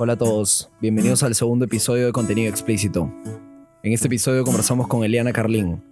[0.00, 3.12] Hola a todos, bienvenidos al segundo episodio de Contenido Explícito.
[3.82, 5.82] En este episodio conversamos con Eliana Carlin.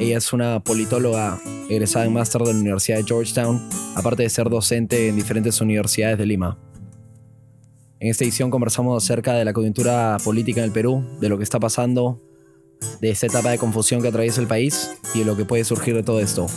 [0.00, 1.38] Ella es una politóloga
[1.70, 3.62] egresada en máster de la Universidad de Georgetown,
[3.94, 6.58] aparte de ser docente en diferentes universidades de Lima.
[8.00, 11.44] En esta edición conversamos acerca de la coyuntura política en el Perú, de lo que
[11.44, 12.20] está pasando,
[13.00, 15.94] de esta etapa de confusión que atraviesa el país y de lo que puede surgir
[15.94, 16.48] de todo esto.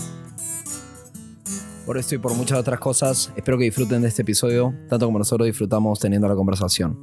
[1.87, 5.19] Por esto y por muchas otras cosas, espero que disfruten de este episodio, tanto como
[5.19, 6.99] nosotros disfrutamos teniendo la conversación.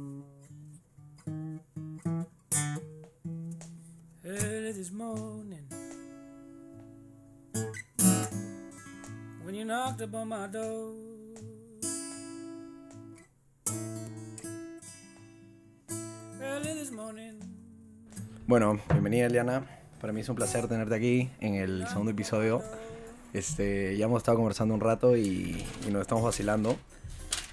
[18.45, 19.65] Bueno, bienvenida Eliana.
[19.99, 22.61] Para mí es un placer tenerte aquí en el segundo episodio.
[23.35, 26.77] Este, ya hemos estado conversando un rato y, y nos estamos vacilando.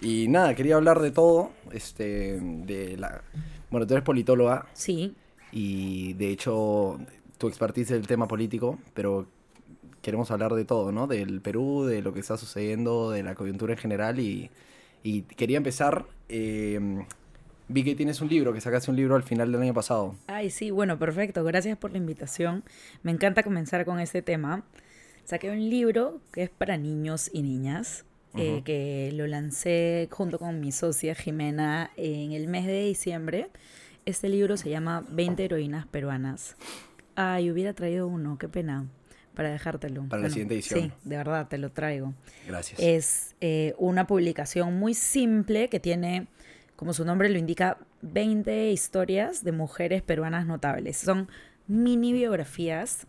[0.00, 1.50] Y nada, quería hablar de todo.
[1.72, 3.22] Este, de la.
[3.70, 5.14] Bueno, tú eres politóloga Sí,
[5.50, 6.98] y de hecho
[7.38, 9.26] tu expertise es el tema político, pero
[10.02, 11.06] queremos hablar de todo, ¿no?
[11.06, 14.50] Del Perú, de lo que está sucediendo, de la coyuntura en general y,
[15.02, 16.04] y quería empezar.
[16.28, 17.04] eh,
[17.68, 20.14] vi que tienes un libro, que sacaste un libro al final del año pasado.
[20.26, 21.42] ay, sí, bueno, perfecto.
[21.44, 22.62] Gracias por la invitación.
[23.02, 24.62] Me encanta comenzar con este tema.
[25.24, 28.04] Saqué un libro que es para niños y niñas,
[28.36, 28.64] eh, Ujú.
[28.64, 33.48] que lo lancé junto con mi socia Jimena en el mes de diciembre.
[34.04, 36.56] Este libro se llama 20 heroínas peruanas.
[37.14, 38.86] Ay, hubiera traído uno, qué pena,
[39.34, 40.08] para dejártelo.
[40.08, 40.80] Para la siguiente edición.
[40.80, 42.14] Sí, de verdad, te lo traigo.
[42.46, 42.80] Gracias.
[42.80, 46.26] Es eh, una publicación muy simple que tiene,
[46.74, 50.96] como su nombre lo indica, 20 historias de mujeres peruanas notables.
[50.96, 51.28] Son
[51.68, 53.06] mini biografías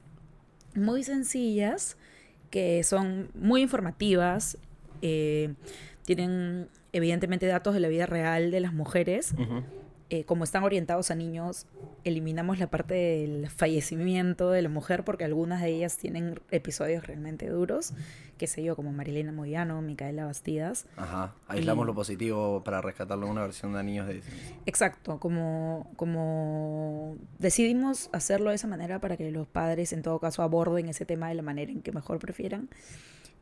[0.75, 1.97] muy sencillas
[2.49, 4.57] que son muy informativas.
[5.01, 5.53] eh,
[6.05, 9.33] tienen evidentemente datos de la vida real de las mujeres.
[10.15, 11.65] Eh, como están orientados a niños,
[12.03, 17.49] eliminamos la parte del fallecimiento de la mujer porque algunas de ellas tienen episodios realmente
[17.49, 17.93] duros,
[18.37, 20.85] qué sé yo, como Marilena Moyano, Micaela Bastidas.
[20.97, 21.33] Ajá.
[21.47, 24.21] Aislamos Y- lo positivo para rescatarlo en una versión de niños de...
[24.67, 30.43] Exacto, como, como decidimos hacerlo de esa manera para que los padres en todo caso
[30.43, 32.69] aborden ese tema de la manera en que mejor prefieran.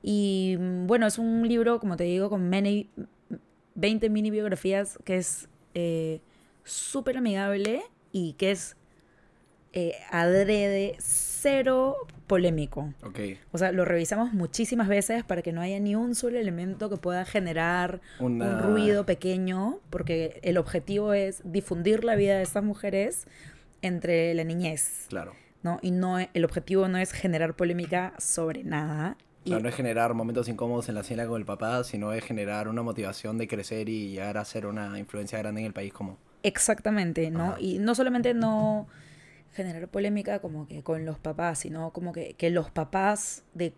[0.02, 2.90] Y mm, bueno, es un libro, como te digo, con many-
[3.76, 6.22] 20 mini biografías que es eh,
[6.64, 8.76] súper amigable y que es
[9.74, 11.96] eh, adrede, cero
[12.28, 12.94] polémico.
[13.04, 13.20] Ok.
[13.54, 16.98] O sea, lo revisamos muchísimas veces para que no haya ni un solo elemento que
[16.98, 22.64] pueda generar Una- un ruido pequeño, porque el objetivo es difundir la vida de estas
[22.64, 23.28] mujeres
[23.82, 25.34] entre la niñez, Claro.
[25.64, 25.80] ¿no?
[25.82, 29.16] Y no el objetivo no es generar polémica sobre nada.
[29.46, 32.24] Y, sea, no es generar momentos incómodos en la cena con el papá, sino es
[32.24, 35.94] generar una motivación de crecer y llegar a ser una influencia grande en el país
[35.94, 36.18] como...
[36.44, 37.52] Exactamente, ¿no?
[37.52, 37.58] Ajá.
[37.60, 38.88] Y no solamente no
[39.54, 43.74] generar polémica como que con los papás, sino como que, que los papás de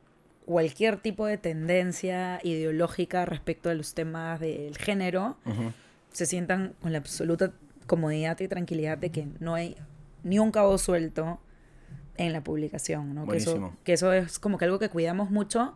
[0.45, 5.37] cualquier tipo de tendencia ideológica respecto a los temas del género
[6.11, 7.53] se sientan con la absoluta
[7.87, 9.75] comodidad y tranquilidad de que no hay
[10.23, 11.39] ni un cabo suelto
[12.17, 13.27] en la publicación, ¿no?
[13.27, 15.73] Que eso, que eso es como que algo que cuidamos mucho,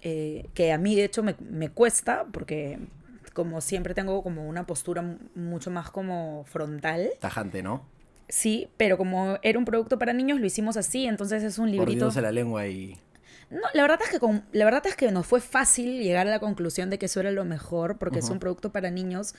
[0.00, 2.78] eh, que a mí de hecho me, me cuesta, porque
[3.40, 7.86] como siempre tengo como una postura mucho más como frontal, Tajante, ¿no?
[8.28, 11.84] sí, pero como era un producto para niños lo hicimos así, entonces es un librito...
[11.86, 12.98] Mordiéndose la lengua y...
[13.50, 16.30] No, la verdad es que con- la verdad es que nos fue fácil llegar a
[16.30, 19.34] la conclusión de que eso era lo mejor porque es un producto para niños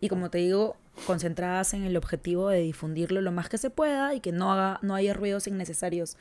[0.00, 0.76] y como te digo,
[1.06, 4.78] concentradas en el objetivo de difundirlo lo más que se pueda y que no haga
[4.82, 6.16] no haya ruidos innecesarios.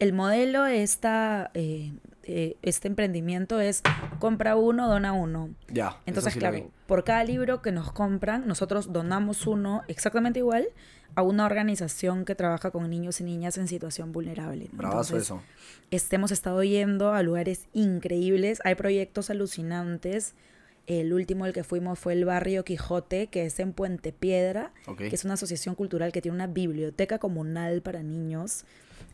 [0.00, 1.92] El modelo de esta, eh,
[2.24, 3.82] eh, este emprendimiento es
[4.18, 5.50] compra uno, dona uno.
[5.68, 5.98] Ya.
[6.06, 10.66] Entonces, sí claro, por cada libro que nos compran, nosotros donamos uno exactamente igual
[11.14, 14.68] a una organización que trabaja con niños y niñas en situación vulnerable.
[14.72, 14.78] ¿no?
[14.78, 15.42] Bravazo Entonces, eso.
[15.90, 20.34] este, hemos estado yendo a lugares increíbles, hay proyectos alucinantes.
[20.86, 25.08] El último al que fuimos fue el barrio Quijote, que es en Puente Piedra, que
[25.14, 28.64] es una asociación cultural que tiene una biblioteca comunal para niños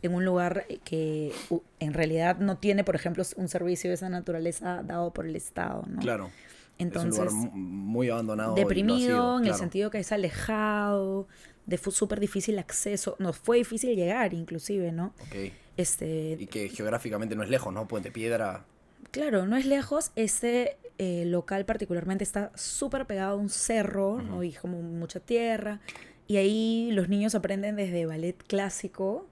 [0.03, 1.33] en un lugar que
[1.81, 5.83] en realidad no tiene, por ejemplo, un servicio de esa naturaleza dado por el Estado,
[5.89, 6.01] ¿no?
[6.01, 6.31] Claro.
[6.79, 8.55] Entonces, es un lugar mu- muy abandonado.
[8.55, 11.27] deprimido sido, en el sentido que es alejado,
[11.67, 15.15] de súper difícil acceso, nos fue difícil llegar inclusive, ¿no?
[15.21, 15.53] Ok.
[15.77, 17.89] Este, Y que geográficamente no es lejos, ¿no?
[17.89, 18.65] Puente Piedra.
[19.11, 20.13] Claro, no es lejos.
[20.15, 24.43] Este eh, local particularmente está súper pegado a un cerro, ¿no?
[24.43, 25.81] Y como mucha tierra.
[26.27, 29.27] Y ahí los niños aprenden desde ballet clásico,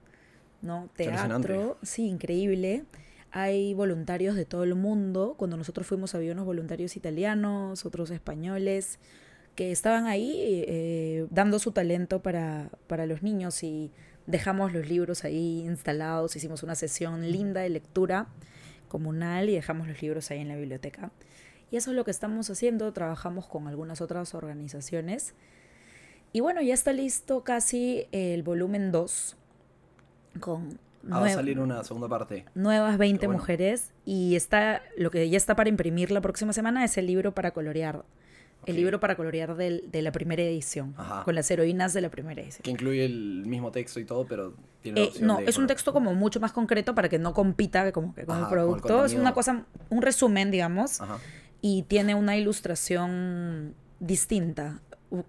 [0.61, 0.89] ¿no?
[0.95, 2.83] Teatro, sí, increíble.
[3.31, 5.35] Hay voluntarios de todo el mundo.
[5.37, 8.99] Cuando nosotros fuimos había unos voluntarios italianos, otros españoles,
[9.55, 13.91] que estaban ahí eh, dando su talento para, para los niños y
[14.25, 18.27] dejamos los libros ahí instalados, hicimos una sesión linda de lectura
[18.87, 21.11] comunal y dejamos los libros ahí en la biblioteca.
[21.71, 25.33] Y eso es lo que estamos haciendo, trabajamos con algunas otras organizaciones.
[26.31, 29.37] Y bueno, ya está listo casi el volumen 2
[30.39, 30.79] con
[31.11, 32.45] Ah, va a salir una segunda parte.
[32.55, 33.39] nuevas 20 Qué bueno.
[33.39, 37.33] mujeres y está lo que ya está para imprimir la próxima semana es el libro
[37.33, 38.05] para colorear.
[38.65, 38.77] El Ok.
[38.77, 41.23] libro para colorear del- de la primera edición, Ajá.
[41.23, 42.61] con las heroínas de la primera edición.
[42.63, 46.13] Que incluye el mismo texto y todo, pero tiene Eh, no, es un texto como
[46.13, 49.05] mucho más concreto para que no compita como que con Ajá, el con el producto.
[49.05, 51.19] es una cosa, un resumen, digamos, Ajá.
[51.61, 54.81] y tiene una ilustración distinta,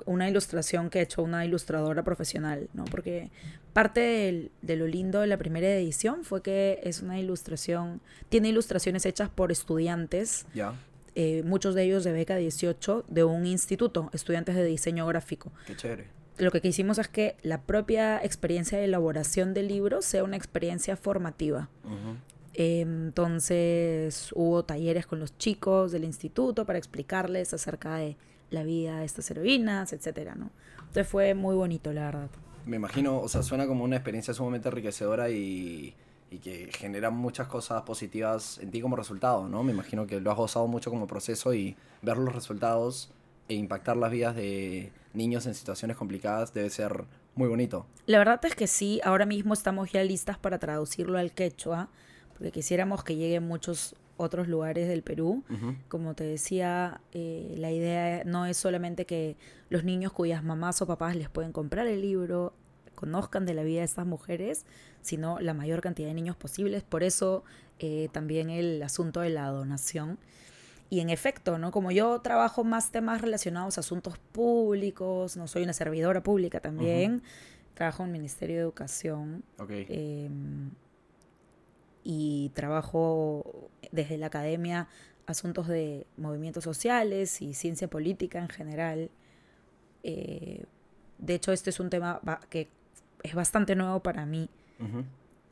[0.06, 2.84] una ilustración que ha hecho una ilustradora profesional, ¿no?
[2.86, 3.30] Porque
[3.72, 8.00] parte del- de lo lindo de la primera edición fue que es una ilustración,
[8.30, 10.72] tiene ilustraciones hechas por estudiantes, Ya,
[11.14, 15.52] eh, muchos de ellos de beca 18, de un instituto, estudiantes de diseño gráfico.
[15.66, 16.06] qué chévere.
[16.36, 20.96] Lo que quisimos es que la propia experiencia de elaboración del libro sea una experiencia
[20.96, 21.68] formativa.
[21.84, 22.16] Ujú.
[22.54, 28.16] Eh, Entonces hubo talleres con los chicos del instituto para explicarles acerca de
[28.50, 30.50] la vida de estas heroínas, etcétera, ¿no?
[30.78, 32.30] Entonces fue muy bonito, la verdad.
[32.66, 35.94] Me imagino, o sea, suena como una experiencia sumamente enriquecedora y,
[36.34, 39.62] y que genera muchas cosas positivas en ti como resultado, ¿no?
[39.62, 43.10] Me imagino que lo has gozado mucho como proceso y ver los resultados
[43.48, 47.04] e impactar las vidas de niños en situaciones complicadas debe ser
[47.36, 47.86] muy bonito.
[48.06, 51.88] La verdad es que sí, ahora mismo estamos ya listas para traducirlo al quechua,
[52.32, 55.44] porque quisiéramos que llegue a muchos otros lugares del Perú.
[55.88, 59.36] Como te decía, eh, la idea no es solamente que
[59.68, 62.54] los niños cuyas mamás o papás les pueden comprar el libro
[63.04, 64.64] conozcan de la vida de estas mujeres,
[65.02, 66.82] sino la mayor cantidad de niños posibles.
[66.82, 67.44] Por eso
[67.78, 70.18] eh, también el asunto de la donación.
[70.88, 71.70] Y en efecto, ¿no?
[71.70, 77.22] Como yo trabajo más temas relacionados a asuntos públicos, no soy una servidora pública también,
[77.74, 79.70] trabajo en el Ministerio de Educación, Ok.
[79.70, 80.30] eh,
[82.04, 84.88] y trabajo desde la academia
[85.26, 89.10] asuntos de movimientos sociales y ciencia política en general.
[90.02, 90.64] Eh,
[91.18, 92.20] de hecho, este es un tema
[92.50, 92.68] que
[93.24, 94.48] es bastante nuevo para mí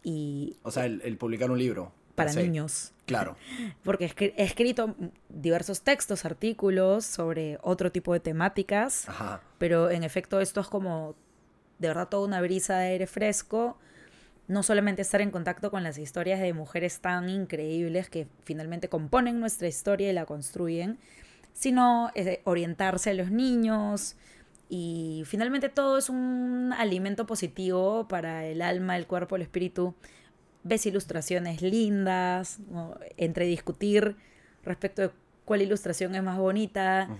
[0.04, 1.92] y O sea, el, el publicar un libro.
[2.14, 2.92] para niños.
[3.06, 3.36] Claro.
[3.82, 4.94] Porque he escrito
[5.28, 9.40] diversos textos, artículos sobre otro tipo de temáticas, Ajá.
[9.58, 11.14] pero en efecto esto es como
[11.78, 13.76] de verdad toda una brisa de aire fresco.
[14.48, 19.40] No solamente estar en contacto con las historias de mujeres tan increíbles que finalmente componen
[19.40, 20.98] nuestra historia y la construyen,
[21.54, 24.16] sino eh, orientarse a los niños.
[24.74, 29.94] Y finalmente todo es un alimento positivo para el alma, el cuerpo, el espíritu.
[30.64, 32.96] Ves ilustraciones lindas, ¿no?
[33.18, 34.16] entre discutir
[34.64, 35.10] respecto de
[35.44, 37.10] cuál ilustración es más bonita,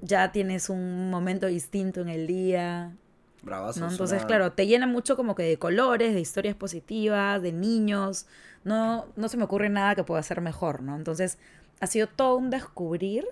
[0.00, 2.96] ya tienes un momento distinto en el día.
[3.42, 3.80] Bravazo.
[3.80, 3.90] ¿no?
[3.90, 8.24] Entonces, claro, te llena mucho como que de colores, de historias positivas, de niños.
[8.64, 10.96] No, no se me ocurre nada que pueda ser mejor, ¿no?
[10.96, 11.36] Entonces,
[11.80, 13.26] ha sido todo un descubrir,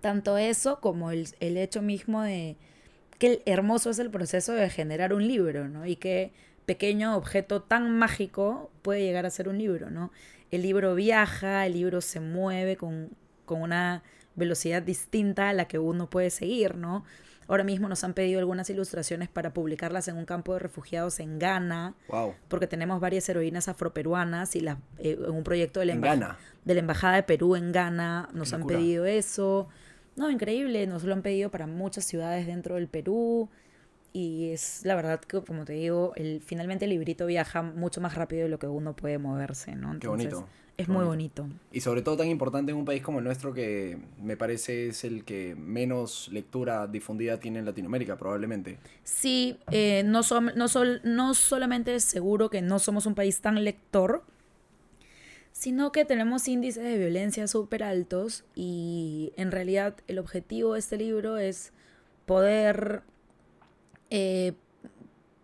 [0.00, 2.56] tanto eso como el, el hecho mismo de
[3.18, 5.86] qué hermoso es el proceso de generar un libro, ¿no?
[5.86, 6.32] Y qué
[6.66, 10.10] pequeño objeto tan mágico puede llegar a ser un libro, ¿no?
[10.50, 13.10] El libro viaja, el libro se mueve con,
[13.44, 14.02] con una
[14.36, 17.04] velocidad distinta a la que uno puede seguir, ¿no?
[17.46, 21.38] Ahora mismo nos han pedido algunas ilustraciones para publicarlas en un campo de refugiados en
[21.38, 22.34] Ghana, Wow.
[22.48, 26.74] porque tenemos varias heroínas afroperuanas y las, eh, en un proyecto de la, embaja- de
[26.74, 28.78] la Embajada de Perú en Ghana nos Qué han locura.
[28.78, 29.68] pedido eso.
[30.16, 33.48] No, increíble, nos lo han pedido para muchas ciudades dentro del Perú.
[34.12, 38.14] Y es la verdad que, como te digo, el, finalmente el librito viaja mucho más
[38.14, 39.98] rápido de lo que uno puede moverse, ¿no?
[39.98, 40.46] Qué bonito.
[40.76, 41.46] Es muy bonito.
[41.72, 45.04] Y sobre todo tan importante en un país como el nuestro que me parece es
[45.04, 48.78] el que menos lectura difundida tiene en Latinoamérica, probablemente.
[49.04, 53.40] Sí, eh, no, som- no, sol- no solamente es seguro que no somos un país
[53.40, 54.24] tan lector,
[55.54, 60.96] sino que tenemos índices de violencia súper altos y en realidad el objetivo de este
[60.96, 61.72] libro es
[62.26, 63.02] poder
[64.10, 64.54] eh,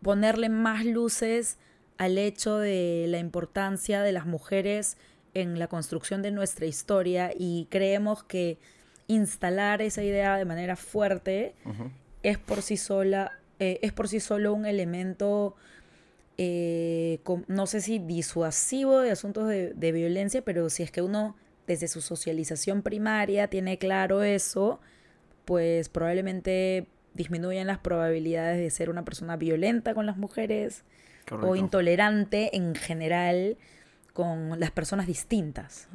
[0.02, 1.58] ponerle más luces
[1.96, 4.96] al hecho de la importancia de las mujeres
[5.32, 8.58] en la construcción de nuestra historia y creemos que
[9.06, 11.54] instalar esa idea de manera fuerte
[12.24, 15.54] es por sí sola, eh, es por sí solo un elemento,
[16.42, 21.36] eh, no sé si disuasivo de asuntos de, de violencia, pero si es que uno
[21.66, 24.80] desde su socialización primaria tiene claro eso,
[25.44, 30.82] pues probablemente disminuyen las probabilidades de ser una persona violenta con las mujeres
[31.30, 33.58] o intolerante en general
[34.14, 35.88] con las personas distintas,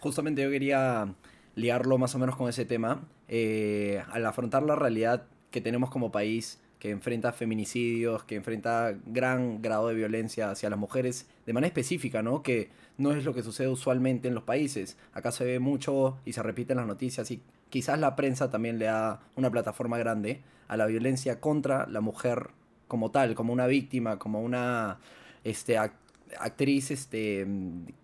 [0.00, 1.14] Justamente yo quería
[1.54, 6.12] ligarlo más o menos con ese tema, eh, al afrontar la realidad que tenemos como
[6.12, 11.68] país, que enfrenta feminicidios, que enfrenta gran grado de violencia hacia las mujeres, de manera
[11.68, 12.42] específica, ¿no?
[12.42, 14.96] Que no es lo que sucede usualmente en los países.
[15.12, 18.78] Acá se ve mucho y se repite en las noticias y quizás la prensa también
[18.78, 22.50] le da una plataforma grande a la violencia contra la mujer
[22.86, 24.98] como tal, como una víctima, como una
[25.44, 25.92] este, ac-
[26.38, 27.46] actriz este,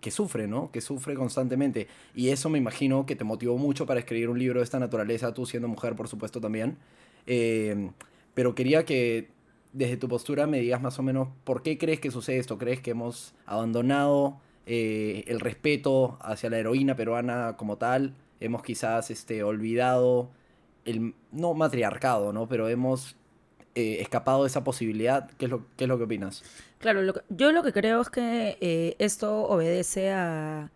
[0.01, 0.71] que sufre, ¿no?
[0.71, 1.87] Que sufre constantemente.
[2.13, 5.33] Y eso me imagino que te motivó mucho para escribir un libro de esta naturaleza,
[5.33, 6.77] tú siendo mujer, por supuesto, también.
[7.25, 7.89] Eh,
[8.35, 9.29] pero quería que
[9.73, 12.57] desde tu postura me digas más o menos por qué crees que sucede esto.
[12.59, 14.37] ¿Crees que hemos abandonado
[14.67, 18.13] eh, el respeto hacia la heroína peruana como tal?
[18.39, 20.29] Hemos quizás este, olvidado
[20.85, 22.47] el, no matriarcado, ¿no?
[22.47, 23.15] Pero hemos
[23.73, 25.29] eh, escapado de esa posibilidad.
[25.37, 26.43] ¿Qué es lo, qué es lo que opinas?
[26.79, 30.71] Claro, lo que- yo lo que creo es que eh, esto obedece a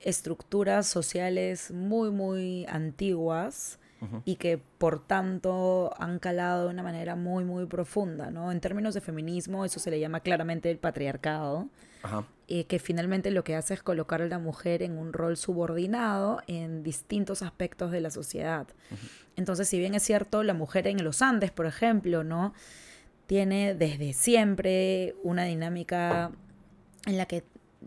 [0.00, 3.79] estructuras sociales muy, muy antiguas
[4.24, 8.50] Y que por tanto han calado de una manera muy, muy profunda, ¿no?
[8.50, 11.68] En términos de feminismo, eso se le llama claramente el patriarcado,
[12.02, 12.24] Ajá.
[12.48, 16.40] eh, que finalmente lo que hace es colocar a la mujer en un rol subordinado
[16.46, 18.66] en distintos aspectos de la sociedad.
[19.36, 22.54] Entonces, si bien es cierto, la mujer en los Andes, por ejemplo, ¿no?
[23.26, 26.32] Tiene desde siempre una dinámica
[27.06, 27.44] en la que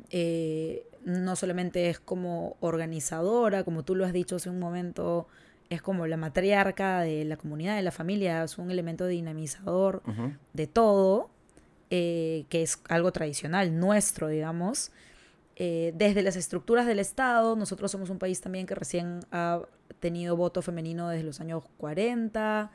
[0.10, 5.28] eh, no solamente es como organizadora, como tú lo has dicho hace un momento,
[5.74, 10.02] es como la matriarca de la comunidad, de la familia, es un elemento dinamizador
[10.54, 11.30] de todo,
[11.90, 14.92] eh, que es algo tradicional nuestro, digamos.
[15.56, 19.62] Eh, desde las estructuras del Estado, nosotros somos un país también que recién ha
[20.00, 22.72] tenido voto femenino desde los años 40.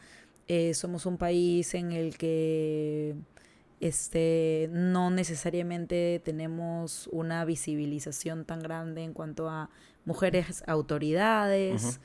[0.46, 3.16] eh, somos un país en el que
[3.80, 9.70] este, no necesariamente tenemos una visibilización tan grande en cuanto a
[10.04, 12.00] mujeres autoridades.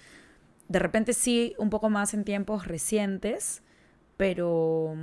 [0.67, 3.62] De repente sí, un poco más en tiempos recientes,
[4.17, 4.96] pero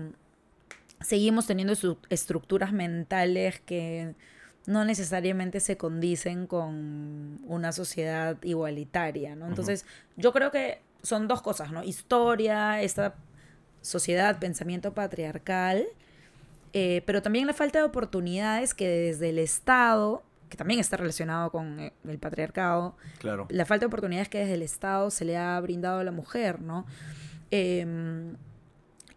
[1.01, 4.15] seguimos teniendo estru- estructuras mentales que
[4.67, 9.47] no necesariamente se condicen con una sociedad igualitaria, ¿no?
[9.47, 9.87] Entonces,
[10.17, 11.83] yo creo que son dos cosas, ¿no?
[11.83, 13.15] Historia, esta
[13.81, 15.87] sociedad, pensamiento patriarcal,
[16.73, 21.51] eh, pero también la falta de oportunidades que desde el Estado, que también está relacionado
[21.51, 23.47] con eh, el patriarcado, Claro.
[23.49, 26.61] la falta de oportunidades que desde el Estado se le ha brindado a la mujer,
[26.61, 26.85] ¿no?
[27.51, 28.35] Em,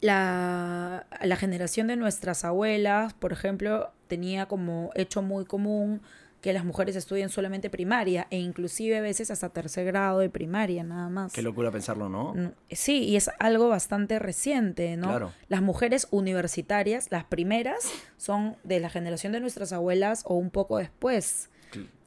[0.02, 6.02] la, la generación de nuestras abuelas, por ejemplo, tenía como hecho muy común
[6.44, 10.84] que las mujeres estudien solamente primaria e inclusive a veces hasta tercer grado de primaria
[10.84, 11.32] nada más.
[11.32, 12.34] Qué locura pensarlo, ¿no?
[12.70, 15.08] Sí, y es algo bastante reciente, ¿no?
[15.08, 15.32] Claro.
[15.48, 20.80] Las mujeres universitarias, las primeras, son de la generación de nuestras abuelas o un poco
[20.80, 21.50] después.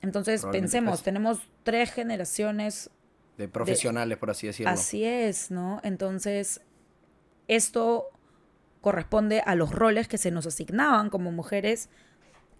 [0.03, 2.91] Entonces, pensemos, tenemos tres generaciones,
[3.39, 4.71] De profesionales, por así decirlo.
[4.71, 5.81] así es, ¿no?
[5.83, 6.61] Entonces,
[7.49, 8.11] esto
[8.83, 11.89] corresponde a los roles que se nos asignaban como mujeres,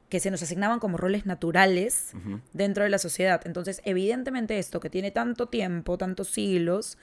[0.09, 2.13] que se nos asignaban como roles naturales
[2.53, 3.41] dentro de la sociedad.
[3.45, 6.97] Entonces, evidentemente esto que tiene tanto tiempo, tantos siglos,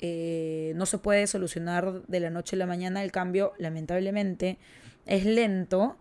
[0.00, 3.02] eh, no se puede solucionar de la noche a la mañana.
[3.02, 4.58] El cambio, lamentablemente,
[5.06, 5.96] es lento.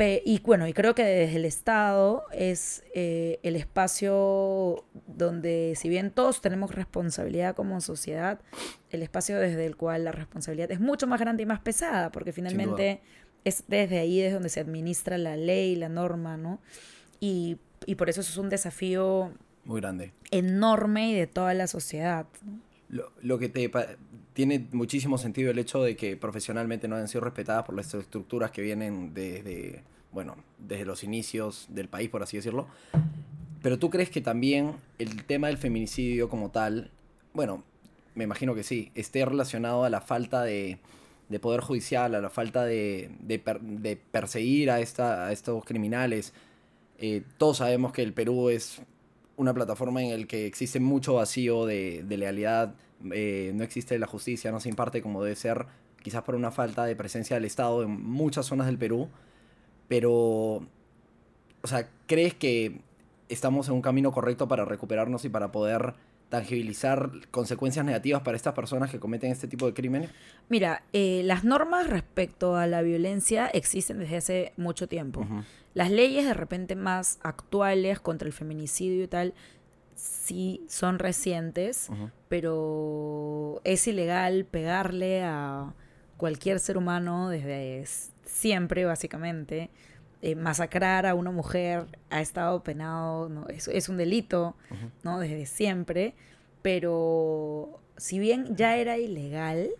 [0.00, 6.12] Y bueno, y creo que desde el Estado es eh, el espacio donde, si bien
[6.12, 8.40] todos tenemos responsabilidad como sociedad,
[8.90, 12.32] el espacio desde el cual la responsabilidad es mucho más grande y más pesada, porque
[12.32, 13.00] finalmente
[13.44, 16.58] es desde ahí desde donde se administra la ley, la norma, ¿no?
[17.20, 19.32] Y, y por eso eso es un desafío
[19.64, 20.12] Muy grande.
[20.30, 22.26] enorme y de toda la sociedad.
[22.44, 22.60] ¿no?
[22.88, 23.70] Lo, lo que te
[24.32, 28.50] tiene muchísimo sentido el hecho de que profesionalmente no han sido respetadas por las estructuras
[28.52, 32.68] que vienen desde, bueno, desde los inicios del país, por así decirlo.
[33.62, 36.90] Pero tú crees que también el tema del feminicidio como tal,
[37.34, 37.64] bueno,
[38.14, 40.78] me imagino que sí, esté relacionado a la falta de,
[41.28, 45.64] de poder judicial, a la falta de, de, per- de perseguir a, esta, a estos
[45.64, 46.32] criminales.
[46.98, 48.80] Eh, todos sabemos que el Perú es
[49.36, 52.74] una plataforma en la que existe mucho vacío de, de lealidad,
[53.12, 55.66] eh, no existe la justicia, no se imparte como debe ser,
[56.02, 59.08] quizás por una falta de presencia del Estado en muchas zonas del Perú,
[59.86, 60.10] pero,
[61.62, 62.80] o sea, ¿crees que
[63.28, 65.94] estamos en un camino correcto para recuperarnos y para poder
[66.28, 70.10] tangibilizar consecuencias negativas para estas personas que cometen este tipo de crímenes?
[70.48, 75.26] Mira, eh, las normas respecto a la violencia existen desde hace mucho tiempo.
[75.74, 79.34] Las leyes de repente más actuales contra el feminicidio y tal,
[79.94, 81.90] sí son recientes,
[82.28, 85.74] pero es ilegal pegarle a
[86.16, 87.84] cualquier ser humano desde
[88.24, 89.70] siempre, básicamente.
[90.22, 93.46] Eh, masacrar a una mujer ha estado penado, ¿no?
[93.48, 94.56] es, es un delito,
[95.04, 95.18] ¿no?
[95.20, 96.14] Desde siempre,
[96.62, 99.70] pero si bien ya era ilegal,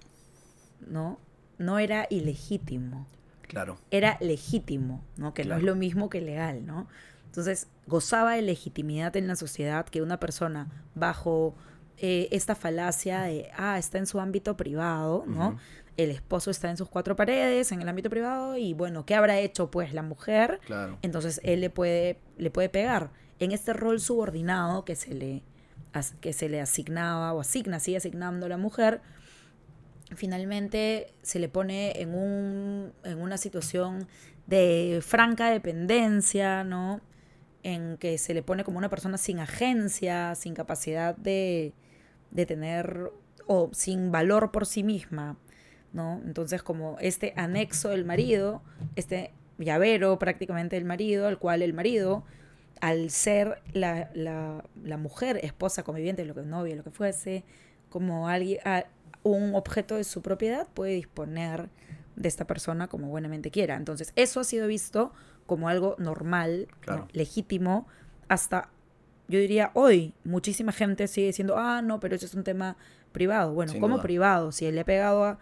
[0.87, 1.19] ¿no?
[1.59, 3.07] No era ilegítimo,
[3.43, 3.79] Claro.
[3.91, 5.35] era legítimo, ¿no?
[5.35, 6.87] Que no es lo mismo que legal, ¿no?
[7.27, 11.55] Entonces, gozaba de legitimidad en la sociedad que una persona bajo
[11.99, 15.59] eh, esta falacia de, ah, está en su ámbito privado, ¿no?
[15.99, 19.41] El esposo está en sus cuatro paredes, en el ámbito privado, y bueno, ¿qué habrá
[19.41, 20.61] hecho pues la mujer?
[20.65, 20.97] Claro.
[21.03, 25.43] Entonces él le puede, le puede pegar en este rol subordinado que se le,
[26.21, 29.01] que se le asignaba o asigna, sigue asignando a la mujer.
[30.15, 34.07] Finalmente se le pone en, un, en una situación
[34.47, 37.01] de franca dependencia, ¿no?
[37.65, 41.75] En que se le pone como una persona sin agencia, sin capacidad de,
[42.31, 43.11] de tener
[43.47, 45.37] o sin valor por sí misma,
[45.99, 46.21] ¿no?
[46.25, 48.63] Entonces como este anexo del marido,
[48.97, 52.25] este llavero prácticamente del marido, al cual el marido,
[52.81, 57.45] al ser la, la, la mujer, esposa, conviviente, lo que novia, lo que fuese,
[57.91, 58.85] como alguien, a-
[59.25, 61.69] un objeto de su propiedad, puede disponer
[62.15, 63.75] de esta persona como buenamente quiera.
[63.75, 65.13] Entonces, eso ha sido visto
[65.47, 66.69] como algo normal,
[67.13, 67.87] legítimo,
[68.29, 68.71] hasta,
[69.27, 72.77] yo diría, hoy, muchísima gente sigue diciendo, ah, no, pero eso es un tema
[73.13, 73.53] privado.
[73.55, 74.03] Bueno, Sin ¿cómo duda.
[74.03, 74.53] privado?
[74.53, 75.39] Si él le ha pegado a,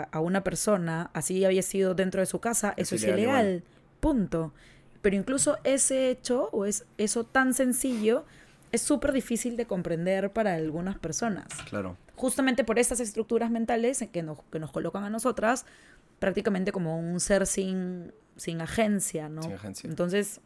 [0.00, 3.20] a, a una persona, así había sido dentro de su casa, Es eso es ilegal
[3.20, 3.44] igual.
[3.46, 3.64] ilegal.
[4.00, 4.52] Punto.
[5.00, 8.24] Pero incluso ese hecho, o es eso tan sencillo,
[8.70, 11.46] es súper difícil de comprender para algunas personas.
[11.68, 11.96] Claro.
[12.16, 15.66] Justamente por estas estructuras mentales que nos, que nos colocan a nosotras
[16.18, 19.42] prácticamente como un ser sin, sin agencia, ¿no?
[19.42, 19.90] Sin agencia.
[19.90, 20.40] Entonces,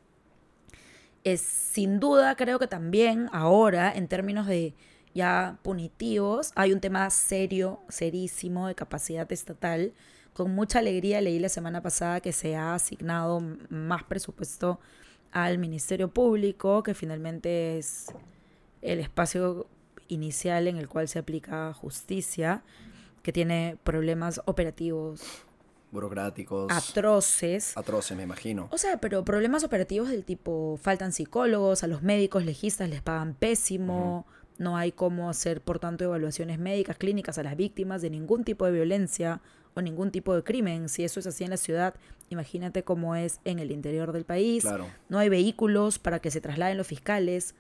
[1.23, 4.75] es sin duda creo que también ahora, en términos de
[5.17, 9.93] ya punitivos, hay un tema serio, serísimo de capacidad estatal.
[10.35, 14.79] Con mucha alegría leí la semana pasada que se ha asignado más presupuesto
[15.33, 18.07] al Ministerio Público, que finalmente es
[18.83, 19.67] el espacio
[20.09, 22.63] inicial en el cual se aplica justicia,
[23.23, 25.23] que tiene problemas operativos
[25.91, 26.71] Burocráticos.
[26.71, 27.77] atroces.
[27.77, 28.69] atroces, me imagino.
[28.71, 33.35] O sea, pero problemas operativos del tipo, faltan psicólogos, a los médicos legistas les pagan
[33.35, 34.27] pésimo,
[34.59, 38.65] no hay cómo hacer, por tanto, evaluaciones médicas, clínicas a las víctimas de ningún tipo
[38.67, 39.41] de violencia
[39.75, 40.89] o ningún tipo de crimen.
[40.89, 41.95] Si eso es así en la ciudad,
[42.31, 44.63] imagínate cómo es en el interior del país.
[44.63, 44.87] Claro.
[45.09, 47.55] No hay vehículos para que se trasladen los fiscales.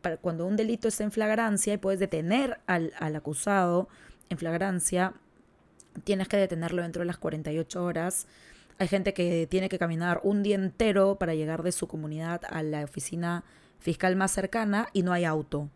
[0.00, 3.88] Para, cuando un delito está en flagrancia y puedes detener al, al acusado
[4.30, 5.12] en flagrancia,
[6.04, 8.26] tienes que detenerlo dentro de las 48 horas.
[8.78, 12.62] Hay gente que tiene que caminar un día entero para llegar de su comunidad a
[12.62, 13.44] la oficina
[13.78, 15.68] fiscal más cercana y no hay auto.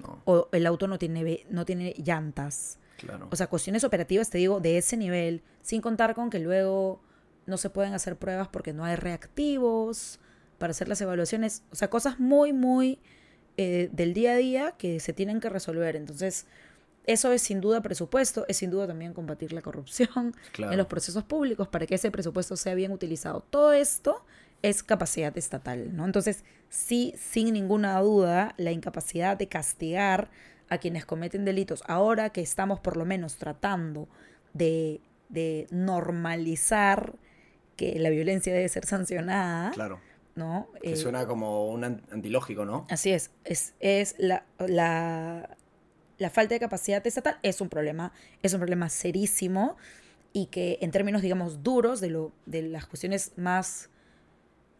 [0.00, 2.78] No, O el auto no tiene, no tiene llantas.
[2.98, 3.28] claro.
[3.30, 7.00] O sea, cuestiones operativas, te digo, de ese nivel, sin contar con que luego
[7.46, 10.20] no se pueden hacer pruebas porque no hay reactivos
[10.58, 11.62] para hacer las evaluaciones.
[11.72, 12.98] O sea, cosas muy, muy
[13.56, 15.96] eh, del día a día que se tienen que resolver.
[15.96, 16.46] Entonces,
[17.06, 20.72] eso es sin duda presupuesto, es sin duda también combatir la corrupción Claro.
[20.72, 23.42] en los procesos públicos para que ese presupuesto sea bien utilizado.
[23.50, 24.24] Todo esto
[24.62, 26.04] es capacidad estatal, ¿no?
[26.04, 30.30] Entonces, sí, sin ninguna duda, la incapacidad de castigar
[30.68, 34.08] a quienes cometen delitos, ahora que estamos por lo menos tratando
[34.52, 35.66] de, de
[36.20, 37.14] normalizar
[37.76, 40.00] que la violencia debe ser sancionada, Claro.
[40.36, 40.68] ¿no?
[40.82, 42.86] Que Eh, suena como un an- antilógico, ¿no?
[42.90, 45.56] Así es, es, es la, la,
[46.18, 49.76] la falta de capacidad estatal es un problema, es un problema serísimo
[50.32, 53.88] y que en términos, digamos, duros de, lo, de las cuestiones más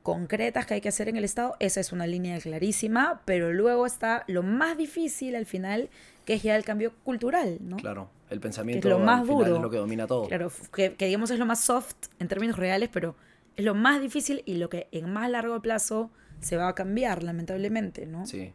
[0.02, 3.86] concretas que hay que hacer en el Estado, esa es una línea clarísima, pero luego
[3.86, 5.90] está lo más difícil al final,
[6.24, 7.76] que es ya el cambio cultural, ¿no?
[7.76, 8.10] Claro.
[8.30, 9.56] El pensamiento lo más al final duro.
[9.56, 10.28] es lo que domina todo.
[10.28, 13.16] Claro, que, que digamos es lo más soft en términos reales, pero
[13.56, 17.22] es lo más difícil y lo que en más largo plazo se va a cambiar,
[17.22, 18.26] lamentablemente, ¿no?
[18.26, 18.52] Sí.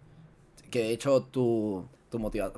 [0.75, 2.51] Que de hecho tu, tu, motiva-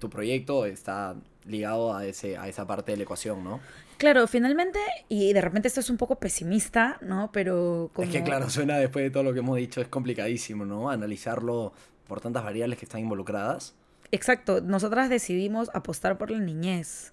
[0.00, 3.60] tu proyecto está ligado a, ese, a esa parte de la ecuación, ¿no?
[3.98, 7.30] Claro, finalmente, y de repente esto es un poco pesimista, ¿no?
[7.30, 8.04] Pero como...
[8.08, 10.90] Es que claro, suena después de todo lo que hemos dicho, es complicadísimo, ¿no?
[10.90, 11.72] Analizarlo
[12.08, 13.76] por tantas variables que están involucradas.
[14.10, 17.12] Exacto, nosotras decidimos apostar por la niñez.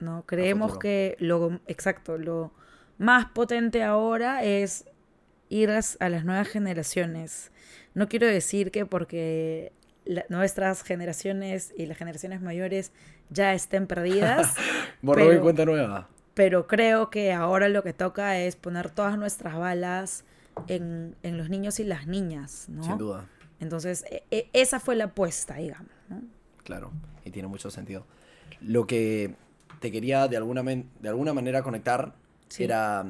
[0.00, 0.24] ¿no?
[0.26, 2.52] Creemos que lo, exacto, lo
[2.98, 4.84] más potente ahora es
[5.48, 7.52] ir a las nuevas generaciones.
[7.96, 9.72] No quiero decir que porque
[10.04, 12.92] la- nuestras generaciones y las generaciones mayores
[13.30, 14.54] ya estén perdidas,
[15.02, 16.08] y Pero- cuenta nueva.
[16.34, 20.24] pero creo que ahora lo que toca es poner todas nuestras balas
[20.68, 22.84] en, en los niños y las niñas, ¿no?
[22.84, 23.26] Sin duda,
[23.60, 26.22] Entonces, e- e- esa fue la apuesta, digamos, ¿no?
[26.62, 26.92] claro.
[27.24, 28.06] Y tiene mucho sentido.
[28.60, 29.34] Lo que
[29.80, 32.14] te quería de alguna, de alguna manera conectar
[32.48, 32.62] Sí.
[32.64, 33.04] era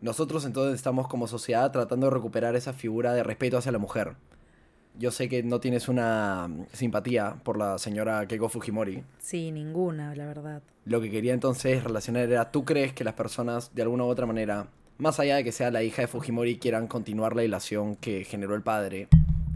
[0.00, 4.16] nosotros entonces estamos como sociedad tratando de recuperar esa figura de respeto hacia la mujer.
[4.98, 9.04] Yo sé que no tienes una mm, simpatía por la señora Keiko Fujimori.
[9.18, 10.62] Sí, ninguna, la verdad.
[10.84, 14.26] Lo que quería entonces relacionar era, ¿tú crees que las personas de alguna u otra
[14.26, 18.24] manera, más allá de que sea la hija de Fujimori, quieran continuar la ilación que
[18.24, 19.08] generó el padre?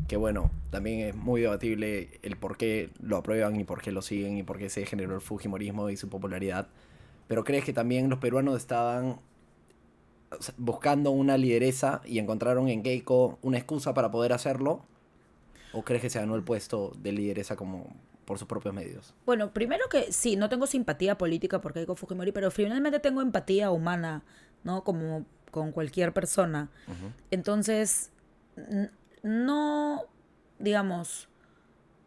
[0.09, 4.03] Que bueno, también es muy debatible el por qué lo aprueban y por qué lo
[4.03, 6.69] siguen y por qué se generó el Fujimorismo y su popularidad.
[7.29, 9.21] Pero ¿crees que también los peruanos estaban
[10.57, 14.85] buscando una lideresa y encontraron en Keiko una excusa para poder hacerlo?
[15.73, 19.15] ¿O crees que se ganó el puesto de lideresa como por sus propios medios?
[19.27, 23.71] Bueno, primero que sí, no tengo simpatía política por Keiko Fujimori, pero finalmente tengo empatía
[23.71, 24.25] humana,
[24.65, 24.85] ¿no?
[24.85, 26.71] Como con cualquier persona.
[27.31, 28.13] Entonces,
[29.23, 30.03] no,
[30.59, 31.29] digamos,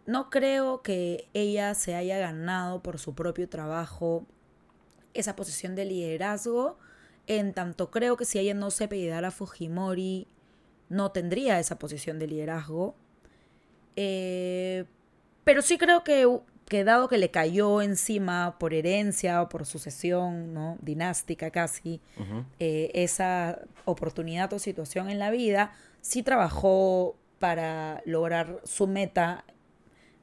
[0.05, 4.25] no creo que ella se haya ganado por su propio trabajo
[5.13, 6.77] esa posición de liderazgo,
[7.27, 10.27] en tanto creo que si ella no se apellidara Fujimori,
[10.89, 12.95] no tendría esa posición de liderazgo.
[13.95, 14.85] Eh,
[15.43, 16.27] pero sí creo que,
[16.67, 20.77] que dado que le cayó encima por herencia o por sucesión ¿no?
[20.81, 22.01] dinástica casi,
[22.59, 29.43] eh, esa oportunidad o situación en la vida, sí trabajó para lograr su meta,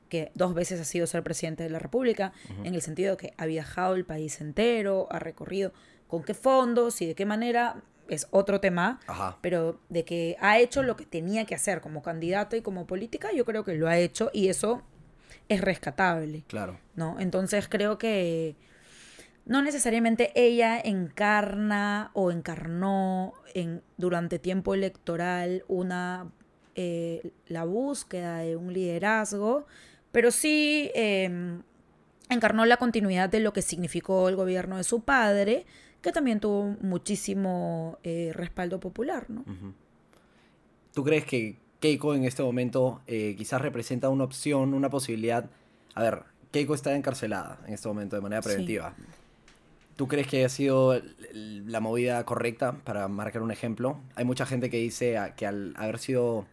[0.08, 2.32] que dos veces ha sido ser presidente de la República,
[2.64, 5.72] en el sentido de que ha viajado el país entero, ha recorrido
[6.10, 7.76] con qué fondos y de qué manera,
[8.08, 9.38] es otro tema, Ajá.
[9.40, 13.28] pero de que ha hecho lo que tenía que hacer como candidato y como política,
[13.32, 14.82] yo creo que lo ha hecho y eso
[15.48, 16.42] es rescatable.
[16.48, 16.78] Claro.
[16.96, 17.20] ¿no?
[17.20, 18.56] Entonces creo que
[19.46, 26.32] no necesariamente ella encarna o encarnó en, durante tiempo electoral una
[26.74, 29.66] eh, la búsqueda de un liderazgo,
[30.10, 31.60] pero sí eh,
[32.28, 35.66] encarnó la continuidad de lo que significó el gobierno de su padre,
[36.02, 39.44] que también tuvo muchísimo eh, respaldo popular, ¿no?
[40.94, 45.48] ¿Tú crees que Keiko en este momento eh, quizás representa una opción, una posibilidad?
[45.94, 48.48] A ver, Keiko está encarcelada en este momento de manera Sí.
[48.48, 48.94] preventiva.
[49.96, 50.98] ¿Tú crees que ha sido
[51.32, 54.00] la movida correcta para marcar un ejemplo?
[54.14, 56.46] Hay mucha gente que dice que al haber sido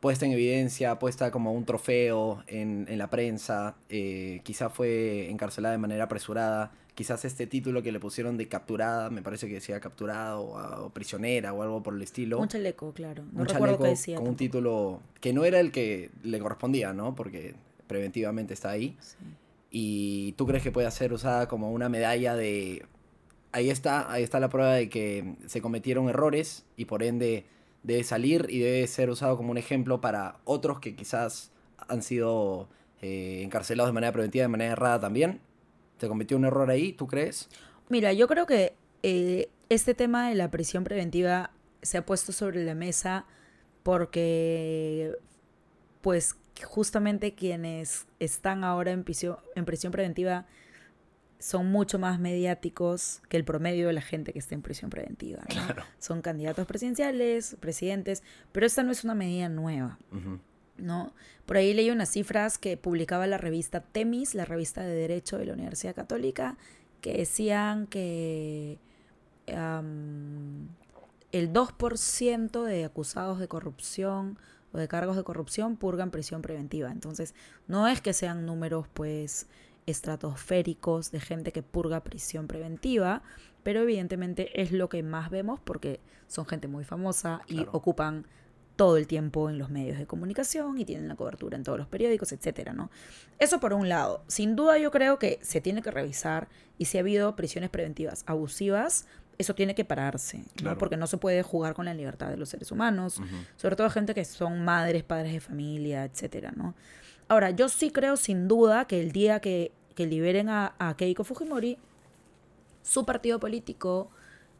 [0.00, 5.72] puesta en evidencia, puesta como un trofeo en, en la prensa, eh, quizás fue encarcelada
[5.72, 6.72] de manera apresurada.
[6.94, 10.90] Quizás este título que le pusieron de capturada, me parece que decía capturada o, o
[10.90, 13.24] prisionera o algo por el estilo Un chaleco, claro.
[13.32, 14.16] No un recuerdo chaleco qué decía.
[14.18, 17.14] con un título que no era el que le correspondía, ¿no?
[17.14, 17.54] Porque
[17.86, 18.96] preventivamente está ahí.
[19.00, 19.16] Sí.
[19.74, 22.84] Y tú crees que puede ser usada como una medalla de...
[23.52, 27.46] Ahí está, ahí está la prueba de que se cometieron errores y por ende
[27.82, 31.50] debe salir y debe ser usado como un ejemplo para otros que quizás
[31.88, 32.68] han sido
[33.00, 35.40] eh, encarcelados de manera preventiva, de manera errada también.
[36.02, 37.48] ¿Se cometió un error ahí, tú crees?
[37.88, 42.64] Mira, yo creo que eh, este tema de la prisión preventiva se ha puesto sobre
[42.64, 43.24] la mesa
[43.84, 45.12] porque,
[46.00, 46.34] pues,
[46.64, 50.44] justamente quienes están ahora en prisión, en prisión preventiva
[51.38, 55.42] son mucho más mediáticos que el promedio de la gente que está en prisión preventiva.
[55.42, 55.66] ¿no?
[55.66, 55.84] Claro.
[56.00, 60.00] Son candidatos presidenciales, presidentes, pero esta no es una medida nueva.
[60.76, 61.12] ¿No?
[61.46, 65.46] Por ahí leí unas cifras que publicaba la revista Temis, la revista de Derecho de
[65.46, 66.56] la Universidad Católica,
[67.00, 68.78] que decían que
[71.32, 74.38] el 2% de acusados de corrupción
[74.72, 76.90] o de cargos de corrupción purgan prisión preventiva.
[76.90, 77.34] Entonces,
[77.66, 79.46] no es que sean números, pues,
[79.86, 83.22] estratosféricos de gente que purga prisión preventiva,
[83.62, 87.70] pero evidentemente es lo que más vemos porque son gente muy famosa y Claro.
[87.72, 88.26] ocupan
[88.76, 91.88] todo el tiempo en los medios de comunicación y tienen la cobertura en todos los
[91.88, 92.90] periódicos, etcétera, ¿no?
[93.38, 94.24] Eso por un lado.
[94.28, 98.24] Sin duda yo creo que se tiene que revisar y si ha habido prisiones preventivas
[98.26, 99.06] abusivas,
[99.38, 100.76] eso tiene que pararse, ¿no?
[100.78, 103.20] Porque no se puede jugar con la libertad de los seres humanos,
[103.56, 106.74] sobre todo gente que son madres, padres de familia, etcétera, ¿no?
[107.28, 111.24] Ahora, yo sí creo sin duda que el día que, que liberen a, a Keiko
[111.24, 111.78] Fujimori,
[112.82, 114.10] su partido político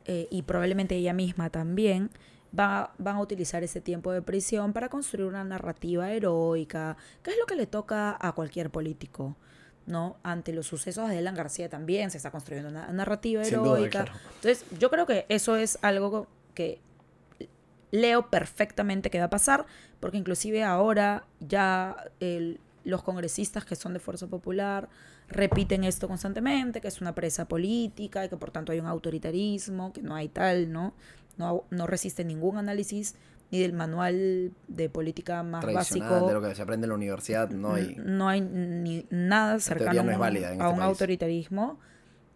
[0.05, 2.11] eh, y probablemente ella misma también
[2.59, 7.37] va, van a utilizar ese tiempo de prisión para construir una narrativa heroica, que es
[7.39, 9.37] lo que le toca a cualquier político.
[9.85, 10.17] ¿no?
[10.23, 14.05] Ante los sucesos de Alan García también se está construyendo una narrativa Sin duda, heroica.
[14.05, 14.19] claro.
[14.37, 16.81] Entonces, yo creo que eso es algo que
[17.91, 19.67] leo perfectamente que va a pasar,
[20.01, 24.89] porque inclusive ahora ya el- los congresistas que son de Fuerza Popular
[25.29, 29.93] repiten esto constantemente, que es una presa política y que por tanto hay un autoritarismo,
[29.93, 30.95] que no hay tal, ¿no?
[31.37, 33.15] No, no resiste ningún análisis
[33.51, 36.27] ni del manual de política más básico.
[36.27, 37.97] de lo que se aprende en la universidad, no hay...
[37.99, 41.79] No hay ni nada cercano no a un, a este un autoritarismo.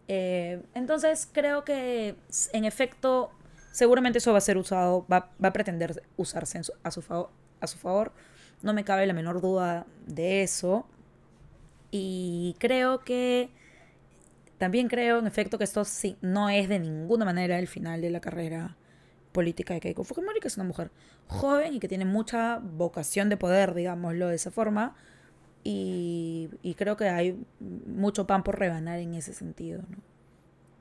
[0.09, 2.17] Eh, entonces creo que
[2.53, 3.31] en efecto
[3.73, 7.31] seguramente eso va a ser usado, va, va a pretender usarse su- a, su favor,
[7.61, 8.13] a su favor.
[8.63, 10.87] No me cabe la menor duda de eso.
[11.91, 13.49] Y creo que
[14.59, 18.11] también creo, en efecto, que esto sí, no es de ninguna manera el final de
[18.11, 18.77] la carrera
[19.37, 20.91] política de Keiko Fujimori, que es una mujer
[21.29, 24.97] joven y que tiene mucha vocación de poder, digámoslo de esa forma.
[25.63, 29.83] Y, creo que hay mucho pan por rebanar en ese sentido.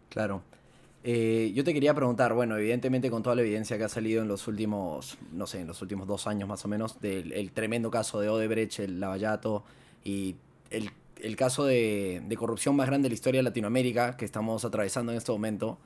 [0.10, 0.42] Claro.
[1.04, 4.30] Eh, yo te quería preguntar, bueno, evidentemente con toda la evidencia que ha salido en
[4.30, 7.92] los últimos, no sé, en los últimos dos años más o menos, del el tremendo
[7.92, 9.66] caso de Odebrecht, el Lavallato
[10.04, 10.36] y
[10.70, 10.92] el,
[11.22, 15.18] el caso de corrupción más grande de la historia de Latinoamérica que estamos atravesando en
[15.18, 15.78] este momento,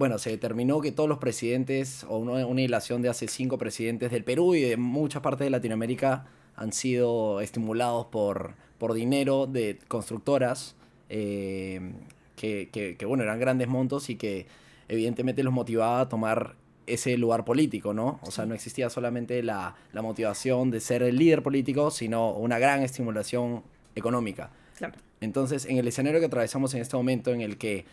[0.00, 4.10] bueno, se determinó que todos los presidentes, o una, una hilación de hace cinco presidentes
[4.10, 6.24] del Perú y de muchas partes de Latinoamérica
[6.56, 10.74] han sido estimulados por, por dinero de constructoras
[11.10, 11.92] eh,
[12.34, 14.46] que, que, que, bueno, eran grandes montos y que
[14.88, 18.20] evidentemente los motivaba a tomar ese lugar político, ¿no?
[18.22, 22.58] O sea, no existía solamente la, la motivación de ser el líder político, sino una
[22.58, 23.62] gran estimulación
[23.94, 24.48] económica.
[24.78, 24.94] Claro.
[25.20, 27.84] Entonces, en el escenario que atravesamos en este momento, en el que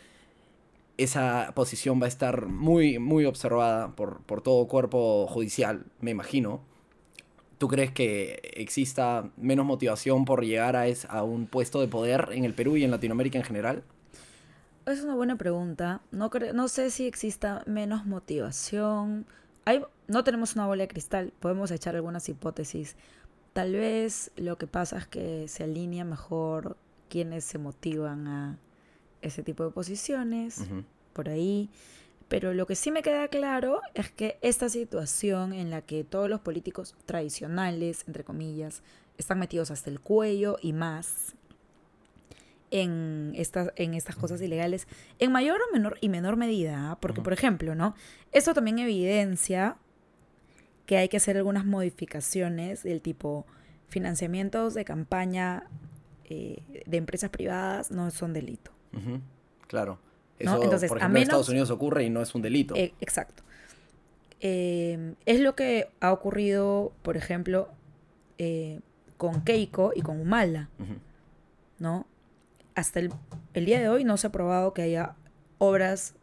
[0.98, 6.62] esa posición va a estar muy, muy observada por, por todo cuerpo judicial, me imagino.
[7.58, 12.30] ¿Tú crees que exista menos motivación por llegar a, es, a un puesto de poder
[12.32, 13.84] en el Perú y en Latinoamérica en general?
[14.86, 16.02] Es una buena pregunta.
[16.12, 19.26] No, no sé si exista menos motivación.
[19.66, 21.34] Hay, no tenemos una bola de cristal.
[21.40, 22.96] Podemos echar algunas hipótesis.
[23.54, 26.78] Tal vez lo que pasa es que se alinea mejor
[27.10, 28.58] quienes se motivan a
[29.22, 30.62] ese tipo de posiciones.
[31.14, 31.70] Por ahí.
[32.28, 36.30] Pero lo que sí me queda claro es que esta situación en la que todos
[36.30, 38.84] los políticos tradicionales, entre comillas,
[39.18, 41.36] están metidos hasta el cuello y más
[42.70, 44.88] en estas, en estas cosas ilegales,
[45.20, 46.98] en mayor o menor y menor medida, ¿ah?
[47.00, 47.96] porque por ejemplo, ¿no?
[48.34, 49.78] Esto también evidencia
[50.86, 53.46] que hay que hacer algunas modificaciones del tipo
[53.88, 55.70] financiamientos de campaña
[56.26, 58.72] eh, de empresas privadas no son delito.
[59.68, 60.00] Claro.
[60.40, 60.54] ¿No?
[60.56, 62.76] Eso, Entonces, por a ejemplo, en Estados menos- Unidos ocurre y no es un delito.
[62.76, 63.44] Eh, exacto.
[64.40, 67.70] Eh, es lo que ha ocurrido, por ejemplo,
[68.38, 68.80] eh,
[69.18, 70.70] con Keiko y con Humala.
[71.80, 72.06] ¿no?
[72.76, 73.12] Hasta el,
[73.54, 75.16] el día de hoy no se ha probado que haya
[75.58, 76.14] obras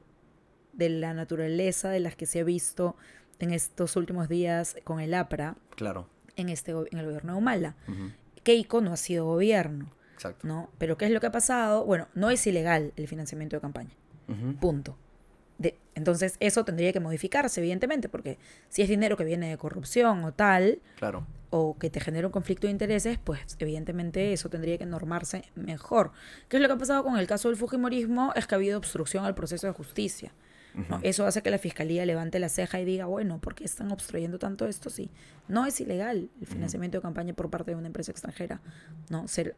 [0.73, 2.97] de la naturaleza de las que se ha visto
[3.41, 6.07] en estos últimos días con el APRA Claro.
[6.37, 7.75] en, este, en el gobierno de Humala.
[8.45, 9.91] Keiko no ha sido gobierno,
[10.25, 10.47] Exacto.
[10.47, 10.71] ¿no?
[10.79, 11.85] Pero ¿qué es lo que ha pasado?
[11.85, 13.91] Bueno, no es ilegal el financiamiento de campaña.
[14.61, 14.97] Punto.
[15.59, 20.25] De, entonces, eso tendría que modificarse, evidentemente, porque si es dinero que viene de corrupción
[20.25, 21.27] o tal, Claro.
[21.51, 26.11] o que te genera un conflicto de intereses, pues evidentemente eso tendría que normarse mejor.
[26.49, 28.33] ¿Qué es lo que ha pasado con el caso del Fujimorismo?
[28.35, 30.33] Es que ha habido obstrucción al proceso de justicia.
[31.03, 34.39] Eso hace que la fiscalía levante la ceja y diga, bueno, ¿por qué están obstruyendo
[34.39, 34.91] tanto esto?
[34.91, 35.11] Sí,
[35.47, 38.61] no es ilegal el financiamiento de campaña por parte de una empresa extranjera.
[39.09, 39.29] ¿no?
[39.29, 39.57] Ser,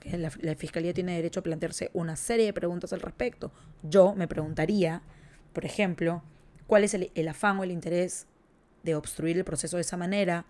[0.00, 3.52] que la, la fiscalía tiene derecho a plantearse una serie de preguntas al respecto.
[3.82, 5.02] Yo me preguntaría,
[5.52, 6.22] por ejemplo,
[6.66, 8.26] cuál es el, el afán o el interés
[8.82, 10.46] de obstruir el proceso de esa manera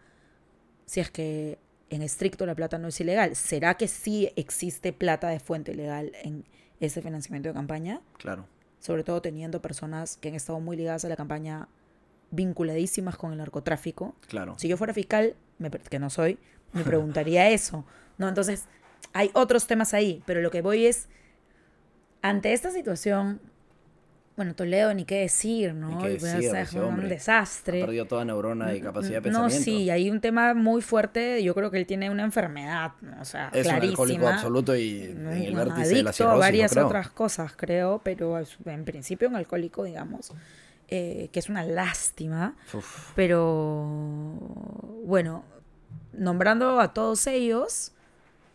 [0.86, 1.58] si es que
[1.90, 3.36] en estricto la plata no es ilegal.
[3.36, 6.44] ¿Será que sí existe plata de fuente ilegal en
[6.80, 8.00] ese financiamiento de campaña?
[8.18, 8.46] Claro.
[8.78, 11.68] Sobre todo teniendo personas que han estado muy ligadas a la campaña
[12.30, 14.14] vinculadísimas con el narcotráfico.
[14.28, 14.54] Claro.
[14.58, 16.38] Si yo fuera fiscal, me que no soy,
[16.72, 17.84] me preguntaría eso.
[18.18, 18.28] ¿no?
[18.28, 18.66] Entonces,
[19.12, 21.08] hay otros temas ahí, pero lo que voy es,
[22.22, 23.40] ante esta situación,
[24.36, 25.98] bueno, Toledo ni qué decir, ¿no?
[26.02, 27.00] Qué decir, es ese un.
[27.00, 27.80] Ha desastre.
[27.80, 29.64] perdido toda neurona y capacidad de No, pensamiento.
[29.64, 33.20] sí, hay un tema muy fuerte, yo creo que él tiene una enfermedad, ¿no?
[33.20, 34.34] o sea, Es un alcohólico clarísima.
[34.34, 38.00] absoluto y en el Bueno, vértice de la adicto cirrosis, a varias otras cosas, creo,
[38.04, 40.32] pero en principio un alcohólico, digamos,
[40.88, 42.54] eh, que es una lástima.
[42.74, 43.82] Uf, Pero
[45.04, 45.44] bueno,
[46.12, 47.92] nombrando a todos ellos,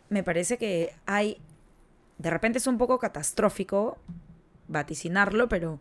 [0.10, 1.38] me parece que hay,
[2.18, 3.98] de repente es un poco catastrófico
[4.72, 5.80] vaticinarlo, pero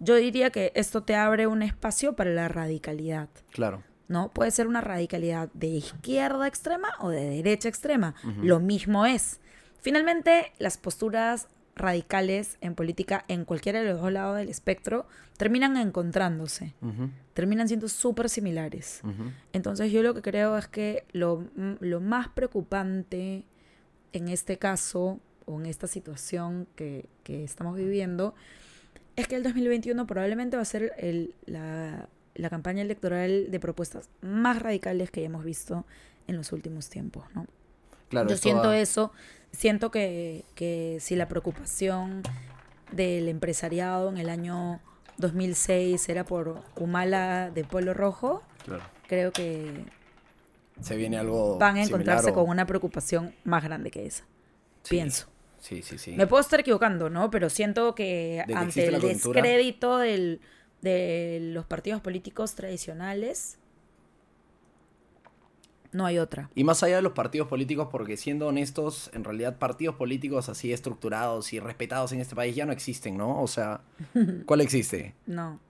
[0.00, 3.28] yo diría que esto te abre un espacio para la radicalidad.
[3.50, 3.82] claro.
[4.08, 4.30] ¿no?
[4.30, 8.14] Puede ser una radicalidad de izquierda extrema o de derecha extrema.
[8.42, 9.40] Lo mismo es.
[9.80, 15.06] Finalmente, las posturas radicales en política en cualquiera de los dos lados del espectro
[15.38, 16.74] terminan encontrándose,
[17.32, 19.00] terminan siendo súper similares.
[19.52, 23.44] Entonces yo lo que creo es que lo, lo más preocupante
[24.12, 28.34] en este caso o en esta situación que, que estamos viviendo
[29.16, 34.08] es que el 2021 probablemente va a ser el- la, la campaña electoral de propuestas
[34.22, 35.84] más radicales que hemos visto
[36.26, 37.46] en los últimos tiempos, ¿no?
[38.08, 39.12] Claro, Yo siento va- eso,
[39.52, 42.22] siento que, que si la preocupación
[42.92, 44.80] del empresariado en el año
[45.18, 48.82] 2006 era por Humala de Polo Rojo, Claro.
[49.08, 49.84] creo que
[50.80, 51.58] Se viene algo.
[51.58, 54.24] van a encontrarse o- con una preocupación más grande que esa.
[54.82, 54.96] Sí.
[54.96, 55.26] Pienso.
[55.62, 56.12] Sí, sí, sí.
[56.16, 57.30] Me puedo estar equivocando, ¿no?
[57.30, 60.40] Pero siento que ante el descrédito del,
[60.80, 63.58] de los partidos políticos tradicionales,
[65.92, 66.50] no hay otra.
[66.56, 70.72] Y más allá de los partidos políticos, porque siendo honestos, en realidad partidos políticos así
[70.72, 73.40] estructurados y respetados en este país ya no existen, ¿no?
[73.40, 73.82] O sea,
[74.46, 75.14] ¿cuál existe?
[75.26, 75.60] No,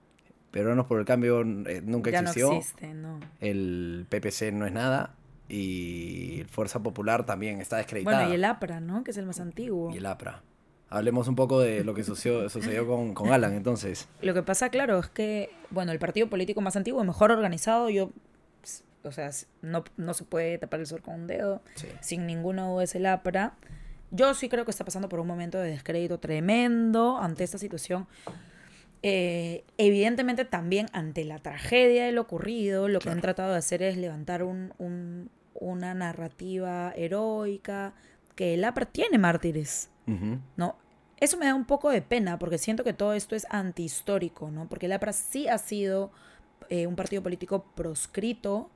[0.53, 2.49] Peruanos por el Cambio eh, nunca ya existió.
[2.49, 3.19] no existe, no.
[3.41, 5.15] El PPC no es nada.
[5.49, 8.17] Y Fuerza Popular también está descreditada.
[8.17, 9.03] Bueno, y el APRA, ¿no?
[9.03, 9.93] Que es el más antiguo.
[9.93, 10.41] Y el APRA.
[10.89, 14.07] Hablemos un poco de lo que sucedió, sucedió con, con Alan, entonces.
[14.21, 18.11] Lo que pasa, claro, es que, bueno, el partido político más antiguo, mejor organizado, yo,
[19.03, 19.29] o sea,
[19.61, 21.87] no, no se puede tapar el sol con un dedo, Sí.
[22.01, 23.53] sin ninguna duda es el APRA.
[24.11, 28.07] Yo sí creo que está pasando por un momento de descrédito tremendo ante esta situación.
[29.05, 33.83] Eh, evidentemente también ante la tragedia de lo ocurrido, lo que han tratado de hacer
[33.83, 37.93] es levantar un- un- una narrativa heroica,
[38.35, 39.89] que el APRA tiene mártires.
[40.57, 40.75] ¿no?
[41.19, 44.67] Eso me da un poco de pena porque siento que todo esto es antihistórico, ¿no?
[44.67, 46.11] Porque el APRA sí ha sido
[46.69, 48.69] eh, un partido político proscrito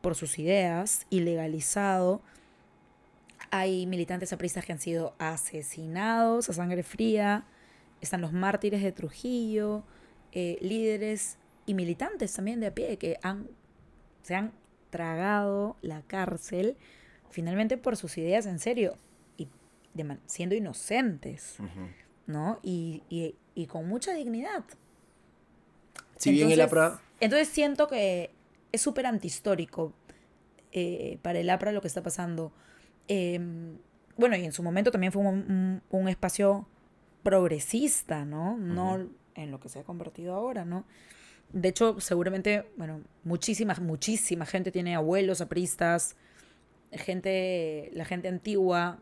[0.00, 2.20] por sus ideas, ilegalizado.
[3.50, 7.44] Hay militantes apristas que han sido asesinados a sangre fría.
[8.00, 9.84] Están los mártires de Trujillo,
[10.32, 13.48] eh, líderes y militantes también de a pie que han,
[14.22, 14.52] se han
[14.90, 16.76] tragado la cárcel
[17.30, 18.96] finalmente por sus ideas en serio
[19.36, 19.48] y
[19.94, 21.56] de siendo inocentes.
[22.26, 22.58] ¿no?
[22.62, 24.64] Y, y- y con mucha dignidad.
[26.16, 27.00] Si bien el APRA.
[27.20, 28.30] Entonces siento que
[28.72, 29.92] es súper antihistórico
[30.72, 32.52] eh, para el APRA lo que está pasando.
[33.08, 33.38] Eh,
[34.16, 36.66] bueno, y en su momento también fue un, un- un espacio
[37.26, 38.56] progresista, ¿no?
[38.56, 40.84] No en lo que se ha convertido ahora, ¿no?
[41.52, 46.14] De hecho, seguramente, bueno, muchísima, muchísima gente tiene abuelos apristas,
[46.92, 49.00] gente, la gente antigua,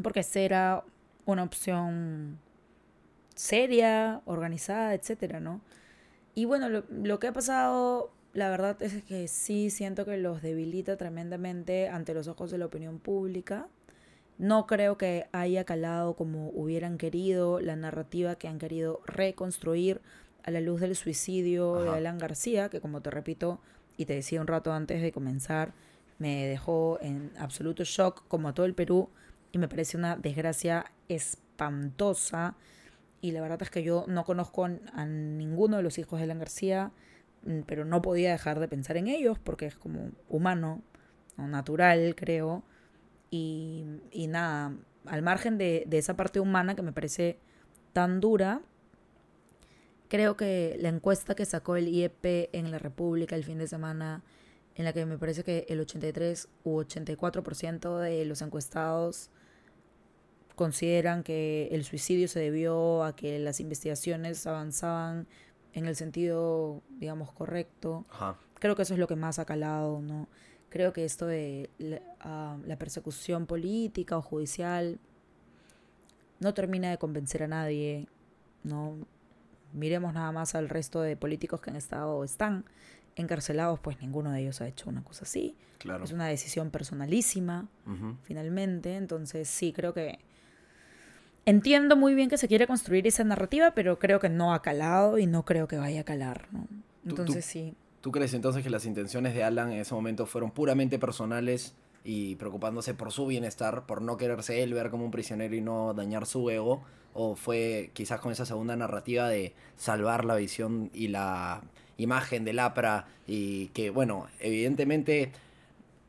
[0.00, 0.84] porque esa era
[1.26, 2.38] una opción
[3.34, 5.60] seria, organizada, etcétera, ¿no?
[6.36, 10.40] Y bueno, lo, lo que ha pasado, la verdad es que sí siento que los
[10.40, 13.66] debilita tremendamente ante los ojos de la opinión pública.
[14.40, 20.00] No creo que haya calado como hubieran querido la narrativa que han querido reconstruir
[20.42, 21.90] a la luz del suicidio de.
[21.90, 23.60] Alan García, que como te repito
[23.98, 25.74] y te decía un rato antes de comenzar,
[26.18, 29.10] me dejó en absoluto shock, como a todo el Perú,
[29.52, 32.56] y me parece una desgracia espantosa.
[33.20, 36.38] Y la verdad es que yo no conozco a ninguno de los hijos de Alan
[36.38, 36.92] García,
[37.44, 40.80] mm, pero no podía dejar de pensar en ellos porque es como humano,
[41.36, 42.64] o natural, creo.
[43.30, 44.74] Y, y nada,
[45.06, 47.38] al margen de, de esa parte humana que me parece
[47.92, 48.60] tan dura,
[50.08, 54.22] creo que la encuesta que sacó el IEP en la República el fin de semana,
[54.74, 59.30] en la que me parece que el 83 u 84% de los encuestados
[60.56, 65.26] consideran que el suicidio se debió a que las investigaciones avanzaban
[65.72, 68.04] en el sentido, digamos, correcto.
[68.10, 68.36] Ajá.
[68.58, 70.28] Creo que eso es lo que más ha calado, ¿no?
[70.70, 74.98] Creo que esto de la, ah, la persecución política o judicial
[76.38, 78.06] no termina de convencer a nadie,
[78.64, 78.96] ¿no?
[79.72, 82.64] Miremos nada más al resto de políticos que han estado o están
[83.16, 85.54] encarcelados, pues ninguno de ellos ha hecho una cosa así.
[85.78, 86.04] Claro.
[86.04, 87.68] Es una decisión personalísima
[88.22, 88.96] finalmente.
[88.96, 90.18] Entonces sí, creo que
[91.46, 95.18] entiendo muy bien que se quiere construir esa narrativa, pero creo que no ha calado
[95.18, 96.66] y no creo que vaya a calar, ¿no?
[97.02, 97.74] tú- Entonces sí.
[98.00, 102.36] ¿Tú crees entonces que las intenciones de Alan en ese momento fueron puramente personales y
[102.36, 106.24] preocupándose por su bienestar, por no quererse él ver como un prisionero y no dañar
[106.26, 106.82] su ego?
[107.12, 111.60] ¿O fue quizás con esa segunda narrativa de salvar la visión y la
[111.98, 115.32] imagen del APRA y que, bueno, evidentemente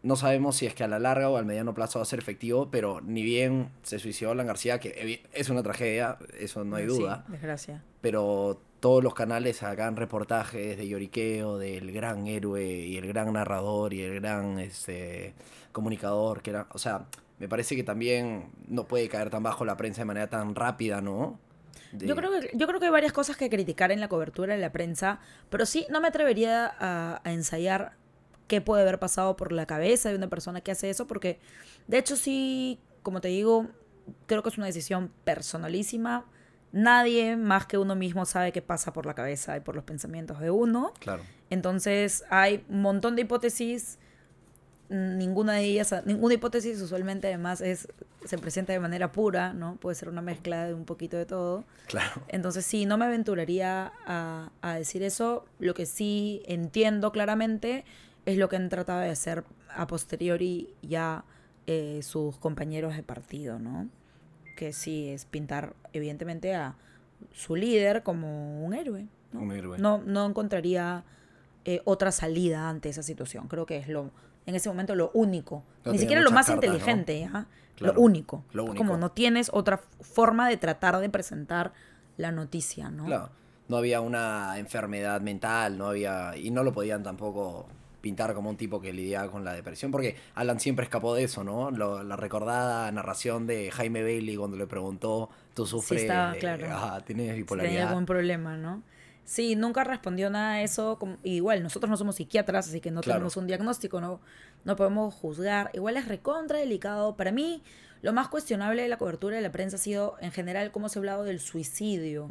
[0.03, 2.19] no sabemos si es que a la larga o al mediano plazo va a ser
[2.19, 6.83] efectivo, pero ni bien se suicidó Alan García, que es una tragedia, eso no hay
[6.89, 7.83] Sí, duda desgracia.
[7.99, 13.93] pero todos los canales sacan reportajes de lloriqueo del gran héroe y el gran narrador
[13.93, 15.33] y el gran este,
[15.71, 17.05] comunicador que era, o sea,
[17.39, 20.99] me parece que también no puede caer tan bajo la prensa de manera tan rápida,
[20.99, 21.39] ¿no?
[21.93, 24.61] Yo creo, que, yo creo que hay varias cosas que criticar en la cobertura de
[24.61, 25.19] la prensa,
[25.49, 27.97] pero sí, no me atrevería a ensayar
[28.47, 31.39] qué puede haber pasado por la cabeza de una persona que hace eso, porque
[31.87, 33.67] de hecho sí, como te digo,
[34.25, 36.25] creo que es una decisión personalísima.
[36.71, 40.39] Nadie más que uno mismo sabe qué pasa por la cabeza y por los pensamientos
[40.39, 40.93] de uno.
[40.99, 41.23] Claro.
[41.49, 43.97] Entonces hay un montón de hipótesis
[44.89, 47.87] ninguna de ellas, ninguna hipótesis usualmente además es
[48.25, 49.77] se presenta de manera pura, ¿no?
[49.77, 51.63] Puede ser una mezcla de un poquito de todo.
[51.87, 52.21] Claro.
[52.27, 55.45] Entonces sí, no me aventuraría a, a decir eso.
[55.59, 57.83] Lo que sí entiendo claramente
[58.25, 59.43] es lo que han tratado de hacer
[59.75, 61.23] a posteriori ya
[61.67, 63.87] eh, sus compañeros de partido, ¿no?
[64.55, 66.75] Que sí es pintar evidentemente a
[67.31, 69.07] su líder como un héroe.
[69.31, 69.41] ¿no?
[69.41, 69.77] Un héroe.
[69.77, 71.03] No, no encontraría
[71.65, 73.47] eh, otra salida ante esa situación.
[73.47, 74.11] Creo que es lo,
[74.45, 75.63] en ese momento lo único.
[75.85, 76.75] No Ni siquiera lo más cartas, ¿no?
[76.75, 77.47] inteligente, ¿ya?
[77.75, 78.43] Claro, Lo único.
[78.53, 78.83] lo Es único.
[78.85, 81.73] Como no tienes otra forma de tratar de presentar
[82.17, 83.05] la noticia, ¿no?
[83.05, 83.29] Claro.
[83.67, 86.35] No había una enfermedad mental, no había.
[86.35, 87.67] Y no lo podían tampoco
[88.01, 91.43] pintar como un tipo que lidiaba con la depresión, porque Alan siempre escapó de eso,
[91.43, 91.69] ¿no?
[91.71, 96.63] Lo- la recordada narración de Jaime Bailey cuando le preguntó, tú sufres, estaba eh, claro.
[96.63, 97.87] tienes Si tenía bipolaridad.
[97.89, 98.81] algún problema, ¿no?
[99.23, 100.97] Sí, nunca respondió nada a eso.
[101.23, 103.19] igual, nosotros no somos psiquiatras, así que no Claro.
[103.19, 104.19] tenemos un diagnóstico, no,
[104.65, 105.69] no podemos juzgar.
[105.73, 107.15] Igual es recontra delicado.
[107.15, 107.61] Para mí,
[108.01, 110.97] lo más cuestionable de la cobertura de la prensa ha sido, en general, cómo se
[110.97, 112.27] ha hablado del suicidio.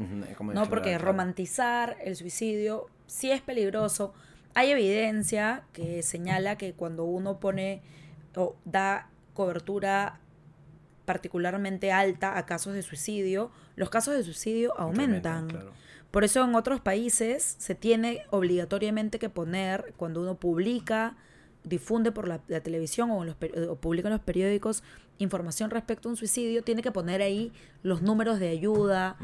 [0.53, 4.12] No, porque romantizar el suicidio sí es peligroso.
[4.55, 7.82] Hay evidencia que señala que cuando uno pone
[8.36, 10.20] o da cobertura
[11.05, 15.48] particularmente alta a casos de suicidio, los casos de suicidio aumentan.
[15.48, 15.72] claro.
[16.11, 21.16] Por eso en otros países se tiene obligatoriamente que poner, cuando uno publica,
[21.62, 23.36] difunde por la, la televisión o, en los,
[23.68, 24.82] o publica en los periódicos
[25.18, 29.16] información respecto a un suicidio, tiene que poner ahí los números de ayuda,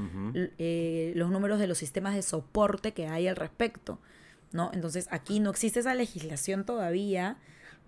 [0.59, 3.99] eh, los números de los sistemas de soporte que hay al respecto.
[4.53, 4.71] ¿No?
[4.73, 7.39] Entonces aquí no existe esa legislación todavía,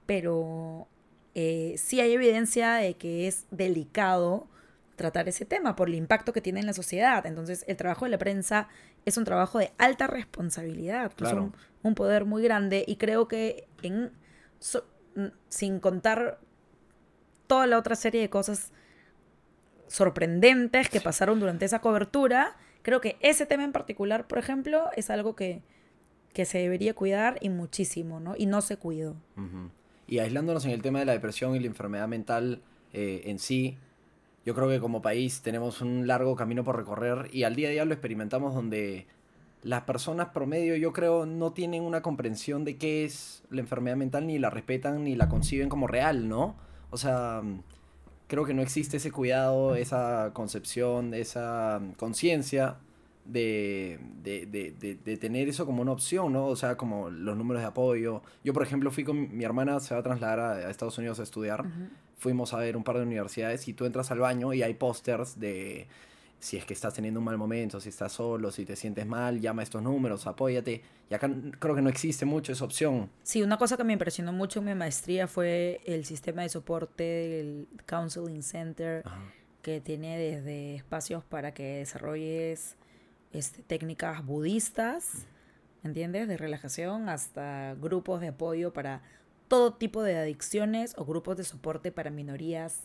[0.07, 0.89] pero
[1.35, 4.49] eh, sí hay evidencia de que es delicado
[4.97, 7.25] tratar ese tema por el impacto que tiene en la sociedad.
[7.25, 8.69] Entonces, el trabajo de la prensa
[9.05, 11.43] es un trabajo de alta responsabilidad, es Claro.
[11.45, 11.55] un,
[11.85, 14.11] un poder muy grande y creo que en,
[14.59, 14.85] so-
[15.49, 16.41] sin contar
[17.47, 18.73] toda la otra serie de cosas
[19.87, 25.11] sorprendentes que pasaron durante esa cobertura, creo que ese tema en particular, por ejemplo, es
[25.11, 25.63] algo que,
[26.33, 28.35] que se debería cuidar y muchísimo, ¿no?
[28.37, 29.16] Y no se cuidó.
[30.07, 32.62] Y aislándonos en el tema de la depresión y la enfermedad mental
[32.93, 33.76] eh, en sí,
[34.47, 37.72] yo creo que como país tenemos un largo camino por recorrer y al día a
[37.72, 39.07] día lo experimentamos donde
[39.62, 44.26] las personas promedio, yo creo, no tienen una comprensión de qué es la enfermedad mental,
[44.26, 46.57] ni la respetan, ni la conciben como real, ¿no?
[46.91, 47.43] O sea,
[48.29, 52.76] creo que no existe ese cuidado, esa concepción, esa conciencia
[53.29, 56.47] de, de, de, de- tener eso como una opción, ¿no?
[56.47, 58.22] O sea, como los números de apoyo.
[58.43, 61.20] Yo, por ejemplo, fui con mi hermana, se va a trasladar a, a Estados Unidos
[61.20, 61.64] a estudiar.
[62.16, 65.39] Fuimos a ver un par de universidades y tú entras al baño y hay pósters
[65.39, 65.87] de
[66.41, 69.41] si es que estás teniendo un mal momento, si estás solo, si te sientes mal,
[69.41, 70.83] llama a estos números, apóyate.
[71.11, 73.11] Y acá creo que no existe mucho esa opción.
[73.24, 77.03] Sí, una cosa que me impresionó mucho en mi maestría fue el sistema de soporte
[77.03, 79.20] del Counseling Center, Ajá.
[79.62, 82.76] que tiene desde espacios para que desarrolles
[83.33, 85.26] este, técnicas budistas,
[85.85, 86.29] ¿entiendes?
[86.29, 89.03] De relajación, hasta grupos de apoyo para
[89.49, 92.83] todo tipo de adicciones o grupos de soporte para minorías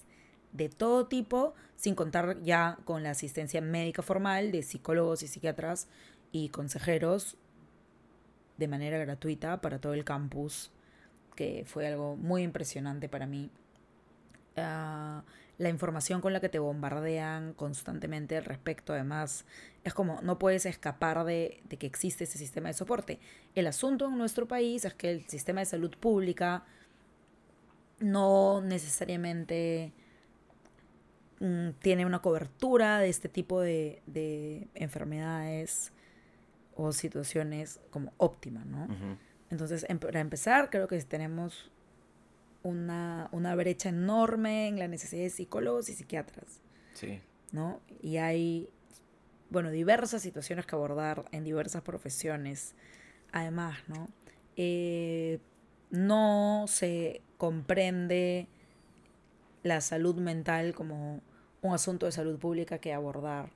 [0.54, 5.88] de todo tipo, sin contar ya con la asistencia médica formal de psicólogos y psiquiatras
[6.32, 7.38] y consejeros
[8.58, 10.72] de manera gratuita para todo el campus,
[11.36, 13.50] que fue algo muy impresionante para mí.
[14.58, 15.24] Ah,
[15.60, 19.46] la información con la que te bombardean constantemente al respecto, además,
[19.84, 23.20] es como no puedes escapar de, de que existe ese sistema de soporte.
[23.56, 26.66] El asunto en nuestro país es que el sistema de salud pública
[28.00, 29.94] no necesariamente
[31.40, 35.92] mm, tiene una cobertura de este tipo de, de enfermedades
[36.76, 38.88] o situaciones como óptima, ¿no?
[39.52, 41.72] Entonces, em- para empezar, creo que tenemos
[42.64, 46.62] una, una brecha enorme en la necesidad de psicólogos y psiquiatras,
[46.94, 47.20] Sí.
[47.52, 47.80] ¿no?
[48.02, 48.70] Y hay,
[49.50, 52.74] bueno, diversas situaciones que abordar en diversas profesiones.
[53.32, 54.08] Además, ¿no?
[54.56, 55.40] Eh,
[55.90, 58.48] no se comprende
[59.64, 61.22] la salud mental como
[61.62, 63.50] un asunto de salud pública que abordar.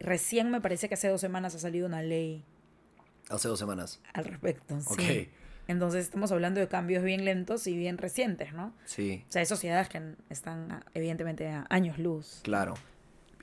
[0.00, 2.44] Recién me parece que hace dos semanas ha salido una ley
[3.30, 4.00] Hace dos semanas.
[4.12, 4.76] al respecto.
[4.86, 5.00] Ok.
[5.00, 5.28] Sí.
[5.68, 8.74] Entonces estamos hablando de cambios bien lentos y bien recientes, ¿no?
[8.84, 9.24] Sí.
[9.28, 12.40] O sea, hay sociedades que están ah, evidentemente a años luz.
[12.42, 12.74] Claro.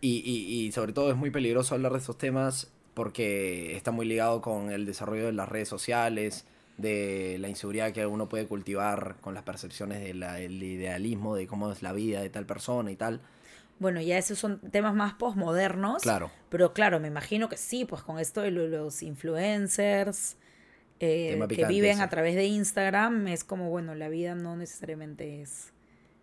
[0.02, 4.06] Y, y, y sobre todo es muy peligroso hablar de estos temas porque está muy
[4.06, 6.46] ligado con el desarrollo de las redes sociales,
[6.78, 11.82] de la inseguridad que uno puede cultivar con las percepciones del idealismo de cómo es
[11.82, 13.22] la vida de tal persona y tal.
[13.80, 16.02] Bueno, ya esos son temas más posmodernos.
[16.04, 16.30] Claro.
[16.50, 20.36] Pero claro, me imagino que sí, pues con esto de lo- los influencers
[21.00, 22.02] eh, que picante, viven sí.
[22.02, 25.72] a través de Instagram, es como, bueno, la vida no necesariamente es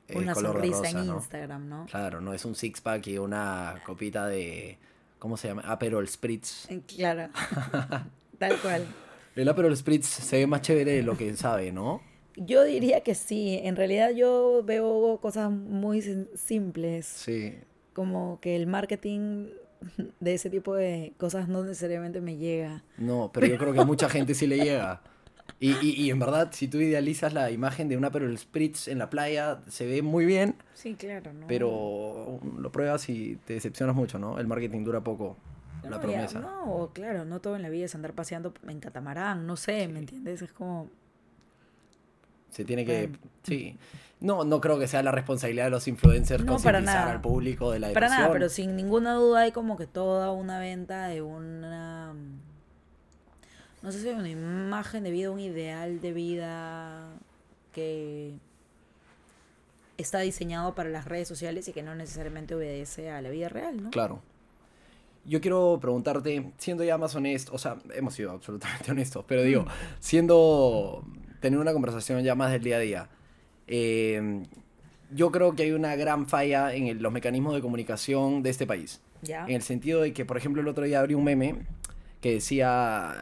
[0.08, 1.14] Eh, una sonrisa rosa, en ¿no?
[1.16, 1.86] Instagram, ¿no?
[1.86, 4.78] Claro, no es un six pack y una copita de.
[5.18, 5.62] ¿Cómo se llama?
[5.62, 6.70] Aperol Spritz.
[6.70, 7.30] Eh, Claro,
[8.38, 8.86] tal cual.
[9.34, 12.00] El Aperol Spritz se ve más chévere de lo que sabe, ¿no?
[12.36, 17.54] Yo diría que sí, en realidad yo veo cosas muy sim- simples, Sí.
[17.94, 19.48] como que el marketing
[20.20, 22.82] de ese tipo de cosas no necesariamente me llega.
[22.98, 25.02] No, pero yo creo que a mucha gente sí le llega.
[25.60, 28.98] Y, y, y en verdad, si tú idealizas la imagen de un Aperol Spritz en
[28.98, 31.46] la playa, se ve muy bien, Sí, claro, ¿no?
[31.46, 34.38] pero lo pruebas y te decepcionas mucho, ¿no?
[34.38, 35.36] El marketing dura poco,
[35.84, 36.40] la No, ya, promesa.
[36.40, 40.00] no, claro, no todo en la vida es andar paseando en catamarán, no sé, ¿me
[40.00, 40.42] entiendes?
[40.42, 40.90] Es como...
[42.50, 43.10] Se tiene que...
[43.42, 43.76] Sí.
[44.20, 47.80] No, no creo que sea la responsabilidad de los influencers No, concientizar al público de
[47.80, 48.20] la Para depresión.
[48.22, 52.14] nada, pero sin ninguna duda hay como que toda una venta de una...
[53.82, 57.08] No sé si una imagen de vida, un ideal de vida
[57.72, 58.32] que
[59.98, 63.82] está diseñado para las redes sociales y que no necesariamente obedece a la vida real,
[63.82, 63.90] ¿no?
[63.90, 64.20] Claro.
[65.24, 69.62] Yo quiero preguntarte, siendo ya más honesto, o sea, hemos sido absolutamente honestos, pero digo,
[69.62, 69.68] Mm.
[70.00, 71.04] siendo,
[71.40, 73.08] tener una conversación ya más del día a día,
[73.66, 74.42] eh,
[75.14, 78.66] yo creo que hay una gran falla en el- los mecanismos de comunicación de este
[78.66, 79.00] país.
[79.22, 79.44] ¿Ya?
[79.46, 81.56] En el sentido de que, por ejemplo, el otro día abrí un meme
[82.20, 83.14] que decía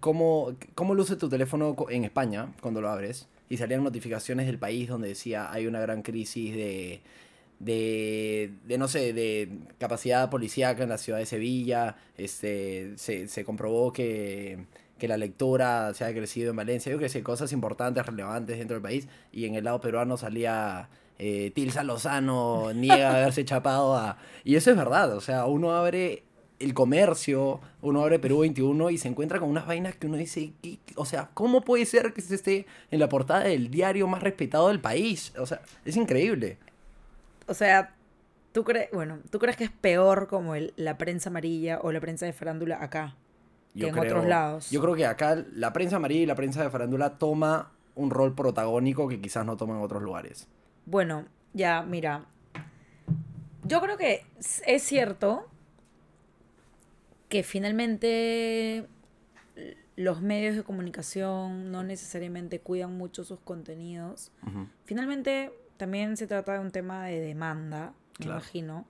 [0.00, 3.28] cómo, cómo luce tu teléfono en España cuando lo abres.
[3.50, 7.00] Y salían notificaciones del país donde decía hay una gran crisis de,
[7.60, 9.48] de, de, no sé, de
[9.78, 11.96] capacidad policíaca en la ciudad de Sevilla.
[12.18, 14.66] Este, se, se comprobó que,
[14.98, 16.92] que la lectura se ha crecido en Valencia.
[16.92, 19.08] Yo que sé, cosas importantes, relevantes dentro del país.
[19.32, 20.88] Y en el lado peruano salía
[21.18, 24.18] eh, Tilsa Lozano, niega haberse chapado a...
[24.44, 26.22] Y eso es verdad, o sea, uno abre
[26.60, 30.52] el comercio, uno abre Perú 21 y se encuentra con unas vainas que uno dice,
[30.60, 34.22] ¿qué- o sea, ¿cómo puede ser que se esté en la portada del diario más
[34.24, 35.32] respetado del país?
[35.38, 36.58] O sea, es increíble.
[37.46, 37.94] O sea,
[38.52, 42.00] ¿tú crees, bueno, ¿tú crees que es peor como el, la prensa amarilla o la
[42.00, 43.14] prensa de farándula acá?
[43.74, 44.70] Que en otros lados.
[44.70, 48.34] Yo creo que acá la prensa amarilla y la prensa de farándula toma un rol
[48.34, 50.48] protagónico que quizás no toma en otros lugares.
[50.86, 52.26] Bueno, ya, mira.
[53.64, 54.24] Yo creo que
[54.66, 55.46] es cierto
[57.28, 58.86] que finalmente
[59.96, 64.30] los medios de comunicación no necesariamente cuidan mucho sus contenidos.
[64.84, 68.86] Finalmente también se trata de un tema de demanda, me imagino,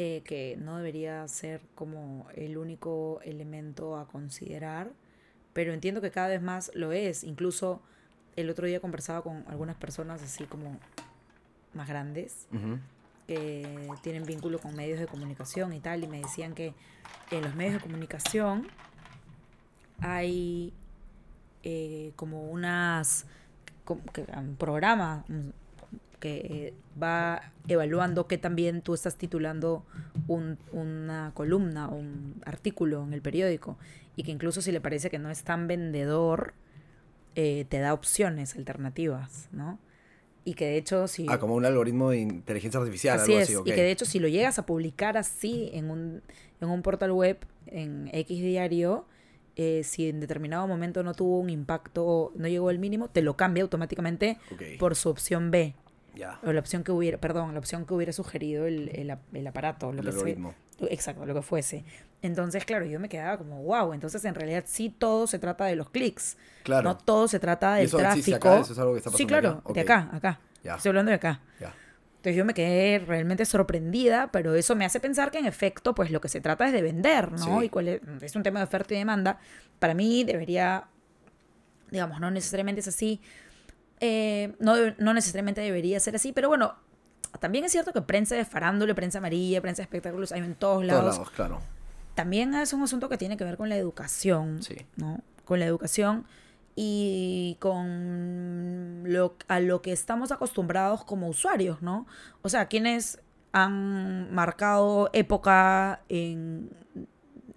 [0.00, 4.92] eh, que no debería ser como el único elemento a considerar,
[5.52, 7.24] pero entiendo que cada vez más lo es.
[7.24, 7.82] Incluso
[8.36, 10.78] el otro día conversaba con algunas personas así como
[11.74, 12.46] más grandes
[13.26, 16.74] que tienen vínculo con medios de comunicación y tal, y me decían que
[17.32, 18.68] en los medios de comunicación
[20.00, 20.72] hay
[21.64, 23.26] eh, como unas,
[23.84, 25.48] como que- un programa mm,
[26.20, 29.84] que eh, va evaluando que también tú estás titulando
[30.26, 33.78] un- una columna o un artículo en el periódico
[34.16, 36.54] y que incluso si le parece que no es tan vendedor,
[37.34, 39.78] eh, te da opciones alternativas, ¿no?
[40.44, 41.26] Y que de hecho si...
[41.28, 43.66] Ah, como un algoritmo de inteligencia artificial, Así algo es, así, ok.
[43.68, 46.22] y que de hecho si lo llegas a publicar así en un,
[46.60, 49.04] en un portal web, en X diario,
[49.56, 53.36] eh, si en determinado momento no tuvo un impacto, no llegó al mínimo, te lo
[53.36, 54.38] cambia automáticamente
[54.78, 55.74] por su opción B,
[56.18, 59.46] ya, o la opción que hubiera, perdón, la opción que hubiera sugerido el, el, el
[59.46, 60.18] aparato, lo el que sea.
[60.18, 60.54] algoritmo.
[60.90, 61.84] Exacto, lo que fuese.
[62.22, 65.76] Entonces, claro, yo me quedaba como, wow, entonces en realidad sí todo se trata de
[65.76, 68.48] los clics, Claro, no todo se trata ¿Y del eso existe tráfico.
[68.50, 68.60] acá?
[68.60, 69.72] ¿Eso es algo que está sí, pasando claro, acá?
[69.72, 69.90] de Ok.
[69.90, 70.40] acá, acá.
[70.62, 71.40] ya, Estoy hablando de acá.
[71.60, 71.72] ya.
[72.16, 76.10] Entonces yo me quedé realmente sorprendida, pero eso me hace pensar que en efecto, pues
[76.10, 77.60] lo que se trata es de vender, ¿no?
[77.60, 77.66] Sí.
[77.66, 79.38] Y cuál es, es un tema de oferta y demanda.
[79.78, 80.88] Para mí debería,
[81.92, 83.20] digamos, no necesariamente es así,
[84.00, 86.74] eh, no, no necesariamente debería ser así, pero bueno,
[87.40, 90.84] también es cierto que prensa de farándula, prensa amarilla, prensa de espectáculos hay en todos
[90.84, 91.02] lados.
[91.02, 91.60] Todos lados, claro.
[92.14, 94.76] También es un asunto que tiene que ver con la educación, Sí.
[94.96, 95.20] ¿no?
[95.44, 96.26] Con la educación
[96.74, 102.06] y con lo, a lo que estamos acostumbrados como usuarios, ¿no?
[102.42, 103.20] O sea, quienes
[103.52, 106.70] han marcado época en,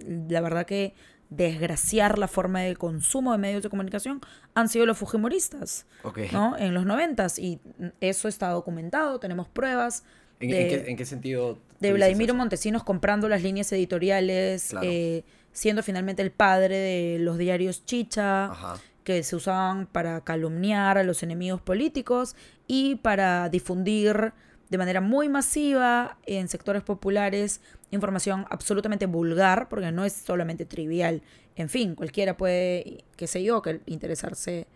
[0.05, 0.95] la verdad que
[1.31, 4.21] desgraciar la forma de consumo de medios de comunicación
[4.53, 6.19] han sido los fujimoristas, Ok.
[6.31, 6.57] ¿no?
[6.57, 7.59] En los noventas y
[8.01, 10.03] eso está documentado, tenemos pruebas
[10.41, 11.57] ¿En, de- en qué, en qué sentido?
[11.79, 12.33] de Vladimiro?
[12.35, 14.87] Montesinos comprando las líneas editoriales, Claro.
[14.89, 15.23] eh,
[15.53, 18.75] siendo finalmente el padre de los diarios Chicha, Ajá.
[19.05, 22.35] que se usaban para calumniar a los enemigos políticos
[22.67, 24.33] y para difundir
[24.69, 27.61] de manera muy masiva en sectores populares
[27.91, 31.21] información absolutamente vulgar, porque no es solamente trivial.
[31.55, 34.67] En fin, cualquiera puede, qué sé yo, que interesarse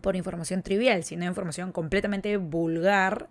[0.00, 3.28] por información trivial, sino información completamente vulgar,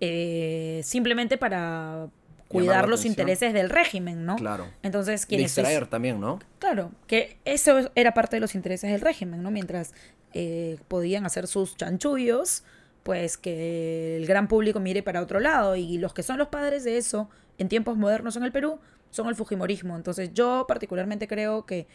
[0.00, 2.08] eh, simplemente para
[2.48, 3.12] cuidar los atención.
[3.12, 4.36] intereses del régimen, ¿no?
[4.36, 4.66] Claro.
[4.82, 6.40] Entonces, quienes Distraer también, ¿no?
[6.58, 9.50] Claro, que eso era parte de los intereses del régimen, ¿no?
[9.50, 9.94] Mientras
[10.32, 12.64] eh, podían hacer sus chanchullos,
[13.02, 15.76] pues que el gran público mire para otro lado.
[15.76, 17.28] Y los que son los padres de eso
[17.58, 18.78] en tiempos modernos en el Perú
[19.10, 19.96] son el Fujimorismo.
[19.96, 21.86] Entonces yo particularmente creo que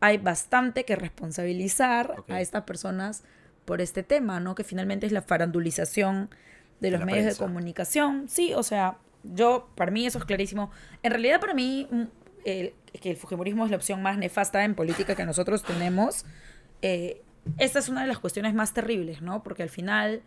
[0.00, 3.22] hay bastante que responsabilizar a estas personas
[3.64, 4.54] por este tema, ¿no?
[4.54, 6.30] Que finalmente es la farandulización
[6.80, 7.42] de los medios prensa.
[7.42, 8.28] de comunicación.
[8.28, 10.70] Sí, o sea, yo, para mí eso es clarísimo.
[11.04, 12.02] En realidad, para mí, mm,
[12.44, 16.24] el- que el Fujimorismo es la opción más nefasta en política que nosotros tenemos.
[16.84, 17.22] eh,
[17.58, 19.44] esta es una de las cuestiones más terribles, ¿no?
[19.44, 20.22] Porque al final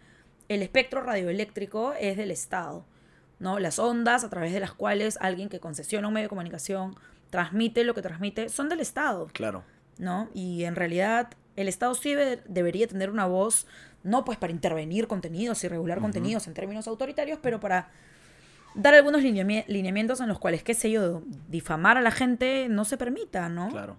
[0.50, 2.86] el espectro radioeléctrico es del Estado,
[3.40, 3.60] ¿no?
[3.60, 6.96] Las ondas a través de las cuales alguien que concesiona un medio de comunicación
[7.30, 9.28] transmite lo que transmite son del Estado.
[9.34, 9.64] Claro.
[9.98, 10.30] ¿no?
[10.34, 13.66] Y en realidad el Estado sí debe- debería tener una voz,
[14.04, 17.90] no pues para intervenir contenidos y regular contenidos en términos autoritarios, pero para
[18.76, 22.84] dar algunos lineami- lineamientos en los cuales, qué sé yo, difamar a la gente no
[22.84, 23.70] se permita, ¿no?
[23.70, 23.96] Claro.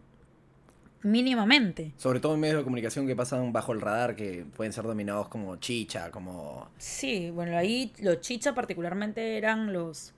[1.07, 1.93] Mínimamente.
[1.97, 5.29] Sobre todo en medios de comunicación que pasan bajo el radar, que pueden ser dominados
[5.29, 6.69] como chicha, como...
[6.79, 10.13] Sí, bueno, ahí los chicha particularmente eran los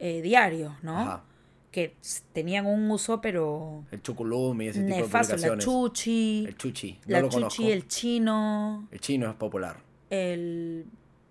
[0.00, 0.98] eh, diarios, ¿no?
[0.98, 1.22] Ajá.
[1.70, 1.94] Que
[2.32, 5.64] tenían un uso pero El chuculum y ese tipo de nefasto, la publicaciones.
[5.64, 6.92] chuchi, El chuchi.
[7.06, 7.62] No la lo chuchi, conozco.
[7.68, 9.76] el chino, El chino es popular.
[10.10, 10.84] el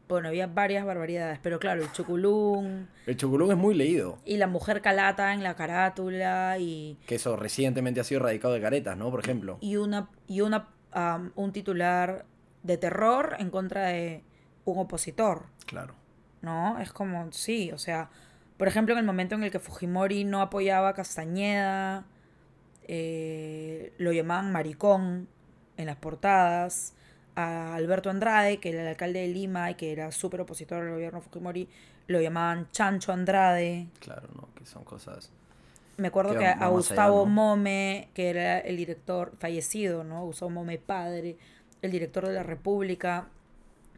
[0.09, 4.17] bueno, había varias barbaridades, pero claro, el chuculún El chuculum es muy leído.
[4.25, 8.61] y la mujer calata en la carátula y, Que eso recientemente ha sido erradicado de
[8.61, 9.09] caretas, ¿no?
[9.11, 9.57] Por ejemplo.
[9.61, 12.25] y una y una am, un titular
[12.63, 14.23] de terror en contra de
[14.65, 15.95] un opositor, Claro.
[16.41, 16.79] ¿no?
[16.79, 18.09] Es como sí, o sea,
[18.57, 22.05] por ejemplo, en el momento en el que Fujimori no apoyaba a Castañeda,
[22.87, 25.27] eh, lo llamaban maricón
[25.77, 26.93] en las portadas.
[27.35, 30.91] A Alberto Andrade, que era el alcalde de Lima y que era súper opositor al
[30.91, 31.67] gobierno Fujimori,
[32.07, 33.87] lo llamaban Chancho Andrade.
[33.99, 34.49] Claro, ¿no?
[34.55, 35.31] Que son cosas...
[35.97, 37.31] Me acuerdo Que a allá, Gustavo ¿no?
[37.31, 40.25] Mome, que era el director fallecido, ¿no?
[40.25, 41.37] Gustavo Mome padre,
[41.83, 43.27] el director de la República,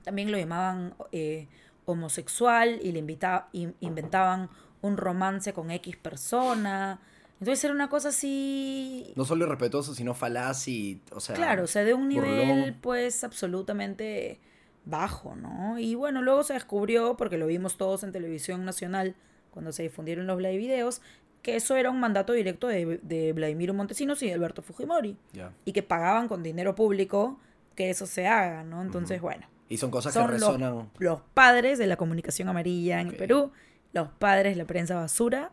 [0.03, 1.47] también lo llamaban eh,
[1.85, 4.49] homosexual y le invita- in- inventaban
[4.81, 6.99] un romance con X persona.
[7.39, 9.13] Entonces era una cosa así...
[9.15, 11.01] No solo irrespetuoso, sino falaz y...
[11.11, 11.35] O sea...
[11.35, 12.77] Claro, o sea, de un nivel burlón.
[12.81, 14.39] pues absolutamente
[14.85, 15.77] bajo, ¿no?
[15.77, 19.15] Y bueno, luego se descubrió, porque lo vimos todos en televisión nacional
[19.51, 21.01] cuando se difundieron los Blay videos,
[21.41, 25.17] que eso era un mandato directo de, de Vladimiro Montesinos y de Alberto Fujimori,
[25.65, 27.39] y que pagaban con dinero público
[27.75, 28.81] que eso se haga, ¿no?
[28.81, 30.89] Entonces, bueno, Y son cosas son que los, resonan...
[30.97, 33.51] los padres de la comunicación amarilla en el Perú,
[33.93, 35.51] los padres de la prensa basura,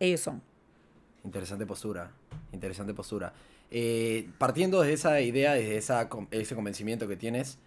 [0.00, 0.42] ellos son.
[1.24, 2.10] Interesante postura,
[2.52, 3.32] interesante postura.
[3.70, 7.58] Eh, partiendo de esa idea, desde esa, ese convencimiento que tienes,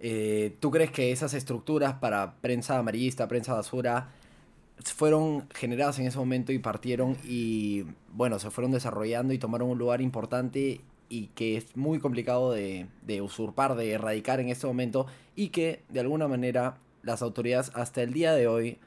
[0.00, 4.10] eh, ¿tú crees que esas estructuras para prensa amarillista, prensa basura,
[4.84, 9.78] fueron generadas en ese momento y partieron y, bueno, se fueron desarrollando y tomaron un
[9.78, 15.06] lugar importante y que es muy complicado de, de usurpar, de erradicar en este momento
[15.36, 18.78] y que, de alguna manera, las autoridades hasta el día de hoy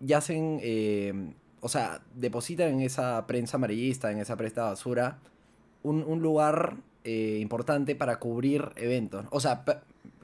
[0.00, 5.18] yacen, eh, o sea, depositan en esa prensa amarillista, en esa prensa basura,
[5.82, 9.26] un, un lugar eh, importante para cubrir eventos.
[9.30, 9.64] O sea,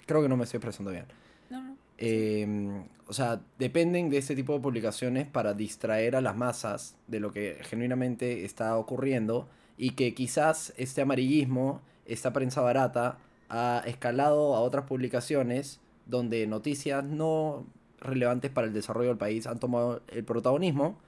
[0.06, 1.06] creo que no me estoy expresando bien.
[1.50, 1.76] No, no.
[1.98, 7.20] Eh, o sea, dependen de este tipo de publicaciones para distraer a las masas de
[7.20, 13.18] lo que genuinamente está ocurriendo y que quizás este amarillismo, esta prensa barata,
[13.50, 17.66] ha escalado a otras publicaciones donde noticias no
[18.00, 20.98] relevantes para el desarrollo del país han tomado el protagonismo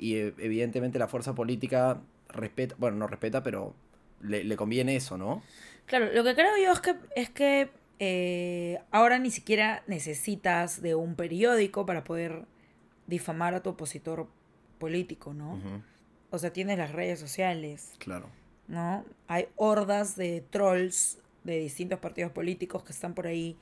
[0.00, 3.74] y eh, evidentemente la fuerza política respeta, bueno, no respeta, pero
[4.22, 5.42] le, le conviene eso, ¿no?
[5.86, 10.94] Claro, lo que creo yo es que, es que eh, ahora ni siquiera necesitas de
[10.94, 12.46] un periódico para poder
[13.06, 14.26] difamar a tu opositor
[14.78, 15.60] político, ¿no?
[16.30, 18.30] O sea, tienes las redes sociales, Claro.
[18.68, 19.04] ¿no?
[19.26, 23.56] Hay hordas de trolls de distintos partidos políticos que están por ahí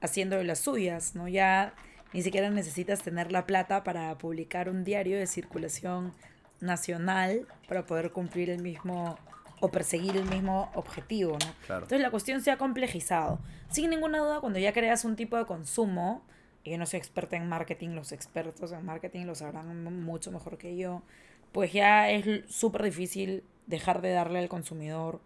[0.00, 1.28] haciendo de las suyas, ¿no?
[1.28, 1.74] Ya
[2.14, 6.12] ni siquiera necesitas tener la plata para publicar un diario de circulación
[6.60, 9.18] nacional para poder cumplir el mismo
[9.60, 11.54] o perseguir el mismo objetivo, ¿no?
[11.66, 11.82] Claro.
[11.82, 13.40] Entonces la cuestión se ha complejizado.
[13.68, 16.22] Sin ninguna duda, cuando ya creas un tipo de consumo,
[16.62, 20.56] y yo no soy experta en marketing, los expertos en marketing lo sabrán mucho mejor
[20.56, 21.02] que yo,
[21.50, 25.20] pues ya es súper difícil dejar de darle al consumidor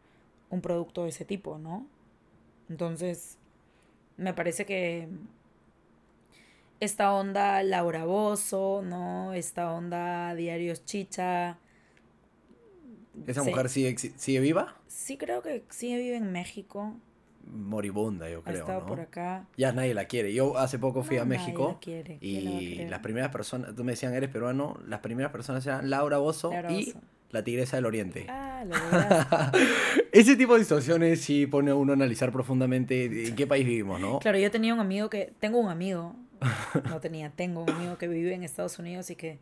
[0.49, 1.87] un producto de ese tipo, ¿no?
[2.71, 3.39] Entonces,
[4.17, 5.09] me parece que
[6.81, 9.33] esta onda Laura Bozo, ¿no?
[9.35, 11.59] Esta onda Diarios Chicha.
[13.27, 13.51] ¿Esa Sí.
[13.51, 14.77] mujer sigue, sigue viva?
[14.87, 16.95] Sí, creo que sí vive en México.
[17.51, 18.87] Moribunda, yo Ha creo, estado ¿no?
[18.87, 19.47] por acá.
[19.57, 20.33] Ya nadie la quiere.
[20.35, 22.19] Yo hace poco fui No, a nadie México la quiere.
[22.19, 25.89] ¿Quién la y las primeras personas, tú me decían, eres peruano, las primeras personas eran
[25.89, 26.95] Laura Bozo Laura y
[27.31, 28.27] la Tigresa del Oriente.
[28.29, 29.59] Ah, lograste.
[30.13, 34.01] Ese tipo de situaciones sí pone a uno a analizar profundamente en qué país vivimos,
[34.01, 34.19] ¿no?
[34.21, 35.33] Claro, yo tenía un amigo que.
[35.41, 36.17] Tengo un amigo.
[36.89, 39.39] No tenía, tengo un amigo que vive en Estados Unidos y que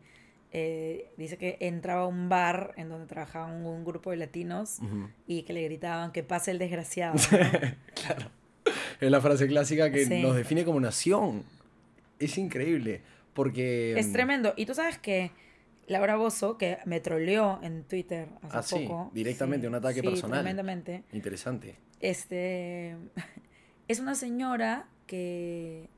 [0.51, 4.79] eh, dice que entraba a un bar en donde trabajaban un, un grupo de latinos
[5.27, 7.15] y que le gritaban que pase el desgraciado.
[7.31, 7.37] ¿no?
[7.93, 8.31] Claro.
[8.99, 10.21] Es la frase clásica que Sí.
[10.21, 11.43] nos define como nación.
[12.19, 13.01] Es increíble.
[13.33, 13.93] Porque.
[13.99, 14.53] Es tremendo.
[14.57, 15.31] Y tú sabes que
[15.85, 19.11] Laura Bozo, que me troleó en Twitter hace Ah, sí, poco.
[19.13, 20.39] directamente, un ataque sí, personal.
[20.39, 21.03] Tremendamente.
[21.13, 21.75] Interesante.
[21.99, 22.95] Este.
[23.87, 25.89] Es una señora que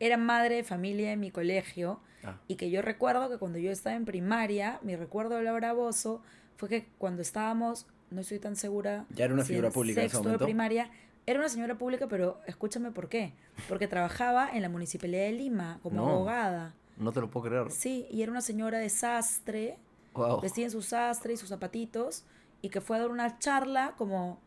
[0.00, 2.36] era madre de familia en mi colegio Ah.
[2.48, 6.20] y que yo recuerdo que cuando yo estaba en primaria, mi recuerdo de Laura Bozo
[6.56, 9.06] fue que cuando estábamos, no estoy tan segura.
[9.10, 10.44] Ya era una si figura en pública en ese sexto momento.
[10.44, 10.90] de primaria.
[11.26, 13.32] Era una señora pública, pero escúchame por qué.
[13.68, 16.08] Porque trabajaba en la municipalidad de Lima como No.
[16.10, 16.74] abogada.
[16.98, 17.70] No te lo puedo creer.
[17.70, 19.78] Sí, y era una señora de sastre,
[20.12, 20.40] Wow.
[20.42, 22.24] vestida en su sastre y sus zapatitos,
[22.62, 24.40] y que fue a dar una charla como,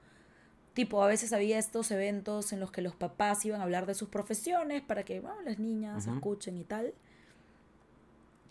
[0.74, 3.93] tipo, a veces había estos eventos en los que los papás iban a hablar de
[3.93, 6.93] sus profesiones para que, bueno, las niñas escuchen y tal.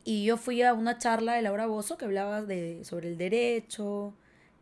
[0.04, 4.14] Y yo fui a una charla de Laura Bozo que hablaba de, sobre el derecho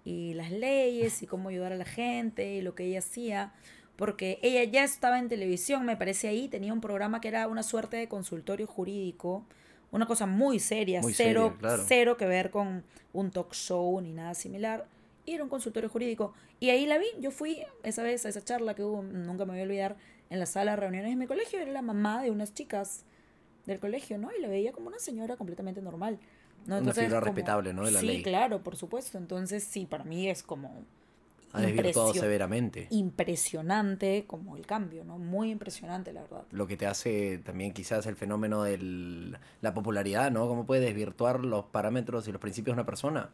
[0.05, 3.53] y las leyes y cómo ayudar a la gente y lo que ella hacía.
[3.97, 7.63] Porque ella ya estaba en televisión, me parece ahí, tenía un programa que era una
[7.63, 9.45] suerte de consultorio jurídico,
[9.93, 11.85] una cosa muy seria, Muy cero, seria, claro.
[11.87, 14.87] cero que ver con un talk show ni nada similar.
[15.31, 16.33] Y era un consultorio jurídico.
[16.59, 19.53] Y ahí la vi, yo fui esa vez a esa charla que hubo, nunca me
[19.53, 19.97] voy a olvidar,
[20.29, 23.05] en la sala de reuniones de mi colegio, era la mamá de unas chicas
[23.65, 24.31] del colegio, ¿no?
[24.37, 26.19] Y la veía como una señora completamente normal.
[26.67, 26.79] ¿no?
[26.79, 27.85] Una figura como- respetable, ¿no?
[27.85, 28.23] de la sí, ley.
[28.25, 29.19] claro, por supuesto.
[29.19, 30.85] Entonces, sí, para mí es como
[31.53, 32.89] Ha desvirtuado severamente.
[32.91, 35.17] impresionante como el cambio, ¿no?
[35.17, 36.43] Muy impresionante, la verdad.
[36.51, 40.49] Lo que te hace también quizás el fenómeno de la popularidad, ¿no?
[40.49, 43.31] ¿Cómo puede desvirtuar los parámetros y los principios de una persona?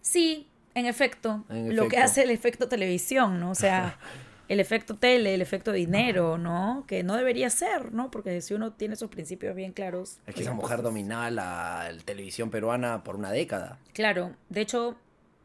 [0.00, 3.50] Sí, en efecto, En lo que hace el efecto televisión, ¿no?
[3.50, 3.96] O sea,
[4.48, 6.84] el efecto tele, el efecto dinero, ¿no?
[6.86, 8.10] Que no debería ser, ¿no?
[8.10, 10.18] Porque si uno tiene esos principios bien claros.
[10.26, 13.78] Es que pues esa mujer pues, dominaba la televisión peruana por una década.
[13.92, 14.96] Claro, de hecho,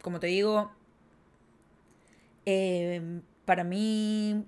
[0.01, 0.71] como te digo,
[2.45, 4.45] eh, para mí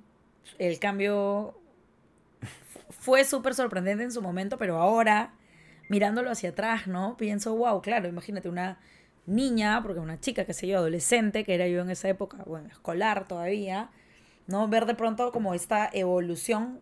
[0.60, 1.58] el cambio
[2.42, 5.34] fu- fue súper sorprendente en su momento, pero ahora,
[5.90, 7.18] mirándolo hacia atrás, ¿no?
[7.18, 8.80] Pienso, wow, claro, imagínate una
[9.32, 12.70] niña, porque una chica, que sé yo, adolescente, que era yo en esa época, bueno,
[12.70, 13.92] escolar todavía,
[14.48, 14.68] ¿no?
[14.68, 16.82] Ver de pronto como esta evolución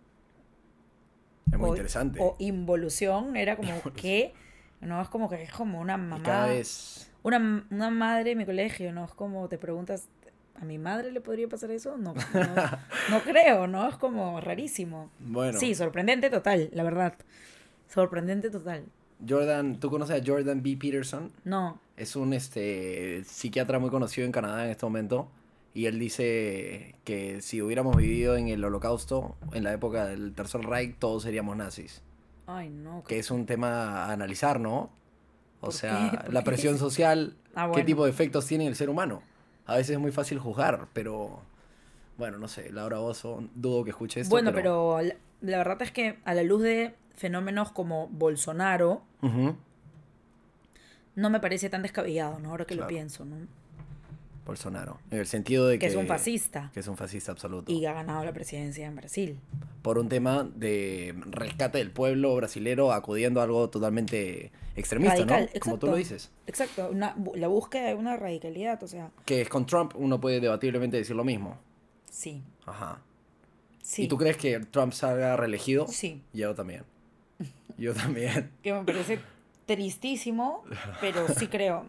[1.51, 2.19] Es muy o, interesante.
[2.21, 4.33] o involución, era como que,
[4.81, 5.01] ¿no?
[5.01, 7.11] Es como que es como una y mamá cada vez...
[7.23, 9.05] una, una madre en mi colegio, ¿no?
[9.05, 10.09] Es como te preguntas,
[10.55, 11.97] ¿a mi madre le podría pasar eso?
[11.97, 13.87] No, no, no creo, ¿no?
[13.87, 15.11] Es como rarísimo.
[15.19, 17.15] Bueno, Sí, sorprendente total, la verdad.
[17.87, 18.85] Sorprendente total.
[19.27, 20.77] Jordan, ¿tú conoces a Jordan B.
[20.79, 21.31] Peterson?
[21.43, 25.29] No, Es un este, psiquiatra muy conocido en Canadá en este momento.
[25.73, 30.61] Y él dice que si hubiéramos vivido en el holocausto, en la época del Tercer
[30.61, 32.01] Reich, todos seríamos nazis.
[32.47, 33.03] ay, no.
[33.07, 34.89] Que es un tema a analizar, ¿no?
[35.61, 36.45] O ¿Por sea, la qué?
[36.45, 39.21] presión social, Ah, qué tipo de efectos tiene en el ser humano.
[39.65, 41.41] A veces es muy fácil juzgar, pero
[42.17, 44.31] bueno, no sé, Laura Bozo, dudo que escuche esto.
[44.31, 49.03] Bueno, pero, la, la verdad es que a la luz de fenómenos como Bolsonaro,
[51.15, 52.51] No me parece tan descabellado, ¿no?
[52.51, 53.35] Ahora que lo pienso, ¿no?
[54.45, 55.85] Bolsonaro, en el sentido de que...
[55.85, 57.71] Que es un fascista Que es un fascista absoluto.
[57.71, 59.37] y ha ganado la presidencia en Brasil.
[59.83, 65.59] por un tema de rescate del pueblo brasilero acudiendo a algo totalmente extremista, Radical, ¿no?
[65.59, 66.15] Como tú lo exacto.
[66.15, 66.31] dices.
[66.47, 70.39] Exacto, una, la búsqueda de una radicalidad, o sea, Que es con Trump uno puede
[70.39, 71.59] debatiblemente decir lo mismo.
[72.09, 73.01] sí, Ajá.
[73.83, 74.05] sí.
[74.05, 75.87] ¿Y tú crees que Trump salga reelegido?
[75.87, 76.23] Sí.
[76.33, 76.85] Yo también.
[77.79, 78.51] Yo también.
[78.61, 79.19] que me parece
[79.65, 80.63] tristísimo,
[81.01, 81.85] pero sí creo.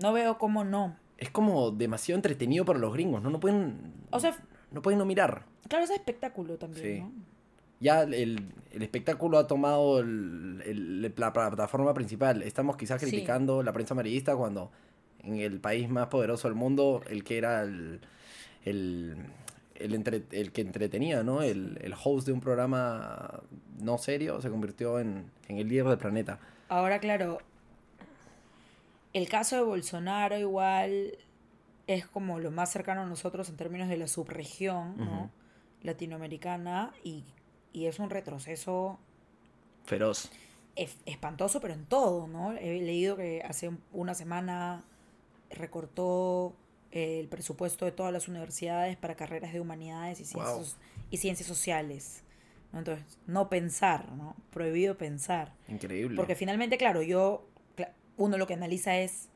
[0.00, 0.96] No veo cómo no.
[1.18, 3.30] Es como demasiado entretenido para los gringos, ¿no?
[3.30, 4.36] No pueden, O sea,
[4.70, 5.44] no pueden no mirar.
[5.68, 7.00] claro, es espectáculo también, Sí.
[7.00, 7.12] ¿no?
[7.80, 12.42] Ya el, el espectáculo ha tomado el- el- la plataforma principal.
[12.42, 13.08] Estamos quizás Sí.
[13.08, 14.70] criticando la prensa amarillista cuando
[15.22, 18.00] en el país más poderoso del mundo, el que era el,
[19.80, 21.42] el, entre- el que entretenía, ¿no?
[21.42, 23.42] El, el host de un programa
[23.80, 26.38] no serio se convirtió en, en el líder del planeta.
[26.68, 27.38] Ahora, claro,
[29.12, 31.16] el caso de Bolsonaro igual
[31.86, 35.30] es como lo más cercano a nosotros en términos de la subregión, ¿no?
[35.82, 37.24] Latinoamericana y
[37.72, 38.98] y es un retroceso
[39.84, 40.30] Feroz.
[40.76, 42.52] es- espantoso, pero en todo, ¿no?
[42.52, 44.82] He leído que hace un- una semana
[45.50, 46.54] recortó
[46.96, 50.64] el presupuesto de todas las universidades para carreras de humanidades y ciencias, Wow.
[51.10, 52.22] y ciencias sociales.
[52.72, 52.78] ¿no?
[52.80, 54.34] Entonces, no pensar, ¿no?
[54.50, 55.52] Prohibido pensar.
[55.68, 56.16] Increíble.
[56.16, 57.46] Porque finalmente, claro, yo,
[58.16, 59.28] uno lo que analiza es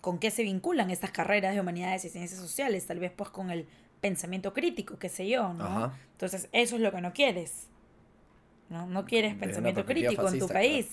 [0.00, 3.50] con qué se vinculan estas carreras de humanidades y ciencias sociales, tal vez pues con
[3.50, 3.66] el
[4.00, 5.64] pensamiento crítico, qué sé yo, ¿no?
[5.66, 5.98] Ajá.
[6.12, 7.66] Entonces, eso es lo que no quieres.
[8.68, 10.88] No, no quieres Desde pensamiento crítico en tu fascista, país.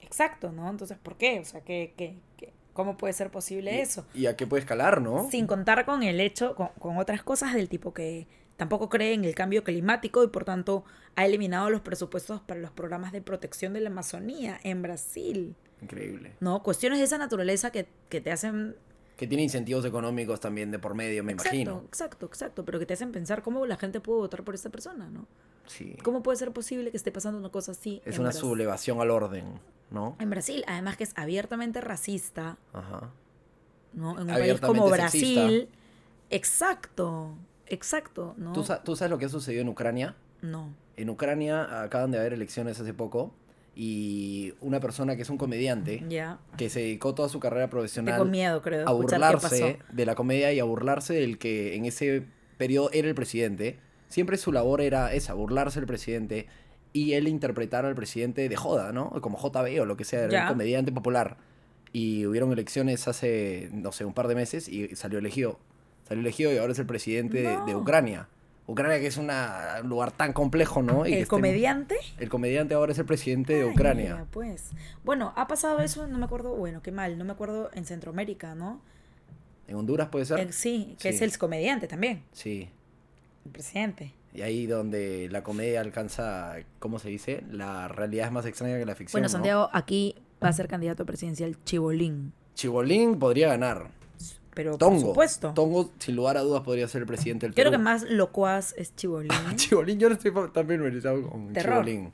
[0.00, 0.68] Exacto, ¿no?
[0.68, 1.40] Entonces, ¿por qué?
[1.40, 4.06] O sea, ¿qué, qué, qué- cómo puede ser posible Y- eso?
[4.14, 5.28] ¿Y a qué puede escalar, no?
[5.30, 9.24] Sin contar con el hecho, con, con otras cosas del tipo que tampoco cree en
[9.24, 10.84] el cambio climático y por tanto
[11.16, 15.56] ha eliminado los presupuestos para los programas de protección de la Amazonía en Brasil.
[15.80, 16.32] Increíble.
[16.40, 16.62] ¿No?
[16.62, 18.76] Cuestiones de esa naturaleza que, que te hacen...
[19.16, 21.84] Que tiene incentivos económicos también de por medio, me exacto, imagino.
[21.86, 25.08] exacto, exacto, pero que te hacen pensar cómo la gente puede votar por esta persona,
[25.10, 25.26] ¿no?
[25.66, 25.96] Sí.
[26.02, 28.02] ¿Cómo puede ser posible que esté pasando una cosa así?
[28.04, 28.40] Es una Brasil?
[28.40, 29.44] sublevación al orden,
[29.90, 30.16] ¿no?
[30.18, 33.10] En Brasil, además que es abiertamente racista, Ajá.
[33.92, 34.12] ¿no?
[34.20, 35.42] En un país como sexista.
[35.42, 35.68] Brasil.
[36.30, 37.34] Exacto,
[37.66, 38.52] exacto, ¿no?
[38.52, 40.16] ¿Tú, sa- tú sabes lo que ha sucedido en Ucrania?
[40.40, 40.74] No.
[40.96, 43.32] En Ucrania acaban de haber elecciones hace poco
[43.74, 46.38] y una persona que es un comediante Ya.
[46.56, 50.52] que se dedicó toda su carrera profesional Tengo miedo, creo, a burlarse de la comedia
[50.52, 52.26] y a burlarse del que en ese
[52.58, 53.78] periodo era el presidente.
[54.12, 56.46] Siempre su labor era esa, burlarse del presidente
[56.92, 59.10] y él interpretar al presidente de joda, ¿no?
[59.22, 61.38] Como JB o lo que sea, era un comediante popular.
[61.94, 65.58] Y hubieron elecciones hace, no sé, un par de meses y salió elegido.
[66.06, 67.74] Salió elegido y ahora es el presidente de.
[67.74, 68.28] Ucrania.
[68.66, 71.06] Ucrania que es una- un lugar tan complejo, ¿no?
[71.06, 71.96] Y ¿El comediante?
[72.18, 74.12] El comediante ahora es el presidente de Ucrania.
[74.12, 74.70] mira, pues.
[75.04, 78.54] Bueno, ha pasado eso, no me acuerdo, bueno, qué mal, no me acuerdo en Centroamérica,
[78.54, 78.82] ¿no?
[79.68, 80.52] ¿En Honduras puede ser?
[80.52, 81.24] Sí, que es Sí.
[81.24, 82.68] el comediante también, Sí.
[83.44, 84.14] El presidente.
[84.34, 87.42] Y ahí donde la comedia alcanza, ¿cómo se dice?
[87.50, 89.12] La realidad es más extraña que la ficción.
[89.20, 89.32] Bueno, ¿no?
[89.32, 92.32] Santiago, aquí va a ser candidato presidencial Chibolín.
[92.54, 93.90] Chibolín podría ganar.
[94.54, 94.98] Pero Tongo.
[95.00, 95.52] por supuesto.
[95.54, 97.82] Tongo, sin lugar a dudas, podría ser el presidente del creo que Perú.
[97.84, 99.30] más locuaz es Chibolín.
[99.56, 101.84] Chibolín, yo no estoy tan familiarizado con Terror.
[101.84, 102.12] Chibolín.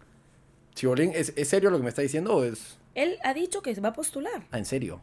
[0.75, 2.79] Chibolín, ¿es, ¿es serio lo que me está diciendo o es...?
[2.95, 4.45] Él ha dicho que va a postular.
[4.51, 5.01] Ah, ¿en serio?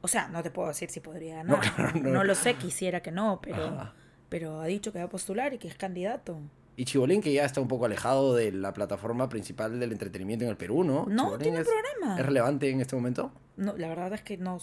[0.00, 1.74] O sea, no te puedo decir si podría No, ganar.
[1.74, 2.10] claro, no.
[2.10, 2.24] no.
[2.24, 3.94] lo sé, quisiera que no, pero, Ajá.
[4.28, 6.38] Pero ha dicho que va a postular y que es candidato.
[6.78, 10.50] Y Chibolín, que ya está un poco alejado de la plataforma principal del entretenimiento en
[10.50, 11.06] el Perú, ¿no?
[11.06, 12.20] No, Chibolín tiene es, programa.
[12.20, 13.32] ¿Es relevante en este momento?
[13.56, 14.60] No, la verdad es que no,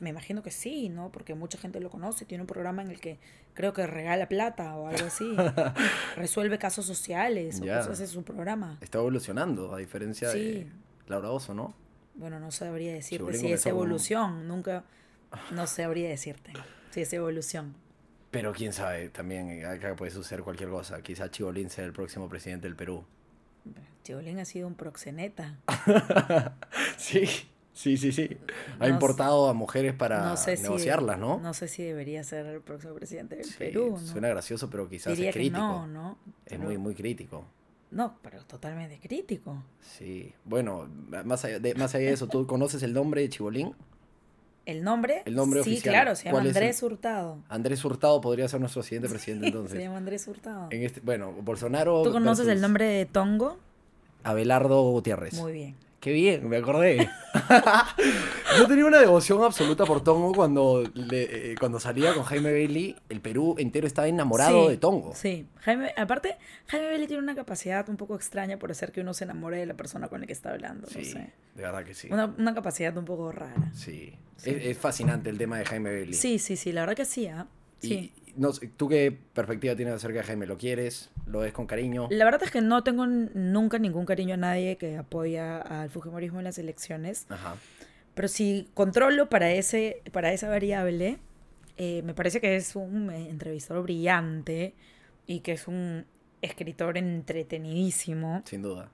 [0.00, 1.10] me imagino que sí, ¿no?
[1.10, 2.26] Porque mucha gente lo conoce.
[2.26, 3.18] Tiene un programa en el que
[3.54, 5.34] creo que regala plata o algo así.
[6.16, 7.78] Resuelve casos sociales o Ya.
[7.78, 8.76] cosas en su programa.
[8.82, 10.66] Está evolucionando, a diferencia de.
[11.06, 11.74] Laura Oso, ¿no?
[12.16, 14.46] Bueno, no sabría decirte Chibolín si es como- evolución.
[14.48, 14.84] Nunca,
[15.52, 16.52] no sabría decirte
[16.90, 17.74] si es evolución.
[18.30, 21.00] Pero quién sabe, también eh, acá puede suceder cualquier cosa.
[21.02, 23.04] Quizá Chibolín sea el próximo presidente del Perú.
[24.04, 25.58] Chibolín ha sido un proxeneta.
[26.96, 27.26] Sí,
[27.72, 28.36] sí, sí, sí.
[28.78, 31.38] Ha No importado a mujeres para no sé negociarlas, si, ¿no?
[31.38, 33.90] No sé si debería ser el próximo presidente del Sí, Perú.
[33.92, 33.98] ¿no?
[33.98, 35.58] Suena gracioso, pero quizás Diría es crítico.
[35.58, 36.18] no, ¿no?
[36.46, 37.44] Es muy, muy crítico.
[37.90, 39.62] No, pero totalmente crítico.
[39.80, 40.34] Sí.
[40.44, 40.88] Bueno,
[41.24, 43.74] más allá de, más allá de eso, ¿tú conoces el nombre de Chibolín?
[44.66, 45.22] ¿El nombre?
[45.24, 45.94] El nombre sí, oficial.
[45.94, 47.38] claro, se llama ¿Cuál es el- Andrés Hurtado.
[47.48, 49.78] Andrés Hurtado podría ser nuestro siguiente presidente se entonces.
[49.80, 50.68] llama Andrés Hurtado.
[50.70, 52.02] En este, bueno, Bolsonaro.
[52.02, 53.58] ¿Tú conoces el nombre de Tongo?
[54.24, 55.34] Abelardo Gutiérrez.
[55.34, 55.76] Muy bien.
[56.00, 57.08] Qué bien, me acordé.
[58.58, 62.96] Yo tenía una devoción absoluta por Tongo cuando, le- eh, cuando salía con Jaime Bailey.
[63.08, 65.14] El Perú entero estaba enamorado Sí, de Tongo.
[65.14, 65.46] Sí.
[65.60, 66.36] Jaime, aparte,
[66.68, 69.66] Jaime Bailey tiene una capacidad un poco extraña por hacer que uno se enamore de
[69.66, 70.86] la persona con la que está hablando.
[70.86, 71.32] Sí, No sé.
[71.54, 72.08] de verdad que sí.
[72.10, 73.70] Una, una capacidad un poco rara.
[73.74, 74.14] Sí.
[74.36, 74.50] Sí.
[74.50, 76.14] Es, es fascinante el tema de Jaime Bailey.
[76.14, 77.46] Sí, sí, sí, la verdad que sí, ¿ah?
[77.82, 78.12] Y Sí.
[78.36, 80.46] No sé, ¿Tú qué perspectiva tienes acerca de Jaime?
[80.46, 81.10] ¿Lo quieres?
[81.26, 82.08] ¿Lo ves con cariño?
[82.10, 86.38] La verdad es que no tengo nunca ningún cariño a nadie que apoya al fujimorismo
[86.38, 87.26] en las elecciones.
[87.28, 87.56] Ajá.
[88.14, 91.18] Pero si controlo para, ese, para esa variable,
[91.76, 94.74] eh, me parece que es un entrevistador brillante
[95.26, 96.06] y que es un
[96.40, 98.42] escritor entretenidísimo.
[98.46, 98.90] Sin duda.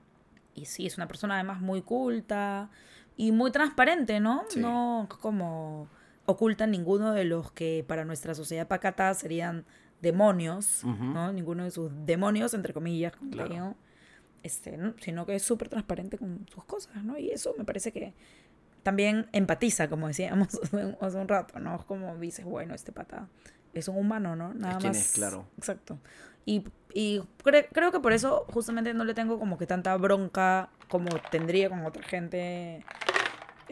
[0.55, 2.69] Y sí, es una persona además muy culta
[3.15, 4.43] y muy transparente, ¿no?
[4.49, 4.59] Sí.
[4.59, 5.87] No como
[6.25, 9.65] oculta ninguno de los que para nuestra sociedad pacata serían
[10.01, 11.03] demonios, Ujú.
[11.03, 11.31] ¿no?
[11.33, 13.49] Ninguno de sus demonios, entre comillas, como Claro.
[13.53, 13.75] digo,
[14.43, 14.93] este, ¿no?
[14.99, 17.17] sino que es súper transparente con sus cosas, ¿no?
[17.17, 18.13] Y eso me parece que
[18.83, 20.47] también empatiza, como decíamos
[21.01, 21.75] hace un- rato, ¿no?
[21.75, 23.29] Es como dices, bueno, este pata
[23.73, 24.53] es un humano, ¿no?
[24.53, 24.97] Nada quien más.
[25.01, 25.45] es, claro.
[25.57, 25.97] Exacto.
[26.45, 30.69] Y, y cre- creo que por eso justamente no le tengo como que tanta bronca
[30.89, 32.83] como tendría con otra gente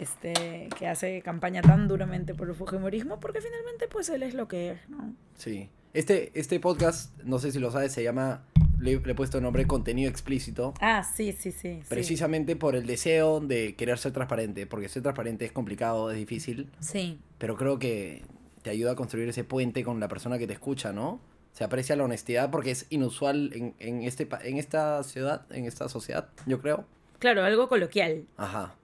[0.01, 4.47] este que hace campaña tan duramente por el fujimorismo, porque finalmente pues él es lo
[4.47, 5.13] que es, ¿no?
[5.35, 5.69] Sí.
[5.93, 8.43] Este, este podcast, no sé si lo sabes, se llama,
[8.79, 10.73] le, le he puesto el nombre contenido explícito.
[10.79, 11.79] Ah, sí, sí, sí.
[11.81, 11.83] sí.
[11.89, 16.69] Precisamente por el deseo de querer ser transparente, porque ser transparente es complicado, es difícil,
[16.79, 18.23] Sí, pero creo que
[18.61, 21.19] te ayuda a construir ese puente con la persona que te escucha, ¿no?
[21.51, 25.89] Se aprecia la honestidad porque es inusual en, en, este, en esta ciudad, en esta
[25.89, 26.85] sociedad, yo creo.
[27.19, 28.25] claro, algo coloquial.
[28.37, 28.75] Ajá.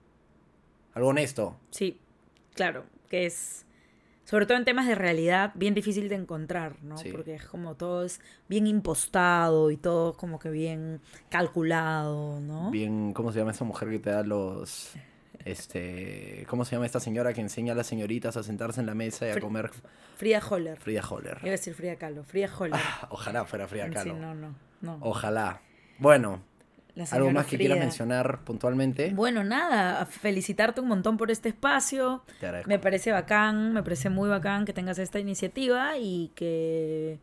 [0.98, 1.56] Algo honesto.
[1.70, 2.00] Sí,
[2.56, 3.64] claro, que es,
[4.24, 6.98] sobre todo en temas de realidad, bien difícil de encontrar, ¿no?
[6.98, 7.12] Sí.
[7.12, 12.72] Porque es como todo es bien impostado y todo como que bien calculado, ¿no?
[12.72, 14.94] Bien, ¿cómo se llama esa mujer que te da los...
[15.44, 18.94] Este, ¿cómo se llama esta señora que enseña a las señoritas a sentarse en la
[18.96, 19.70] mesa y a comer
[20.16, 20.78] Frida Holler.
[20.80, 21.38] Frida Holler?
[21.42, 22.24] Iba a decir Frida Kahlo.
[22.24, 22.74] Frida Holler.
[22.74, 24.14] Ah, ojalá fuera Frida Sí, Kahlo.
[24.16, 24.98] no, no, no.
[25.00, 25.62] Ojalá.
[26.00, 26.42] Bueno,
[27.10, 27.84] ¿algo más que quieras Frida.
[27.86, 29.10] mencionar puntualmente?
[29.14, 32.22] Bueno, nada, felicitarte un montón por este espacio.
[32.40, 32.68] Te agradezco.
[32.68, 37.18] Me parece bacán, me parece muy bacán que tengas esta iniciativa y que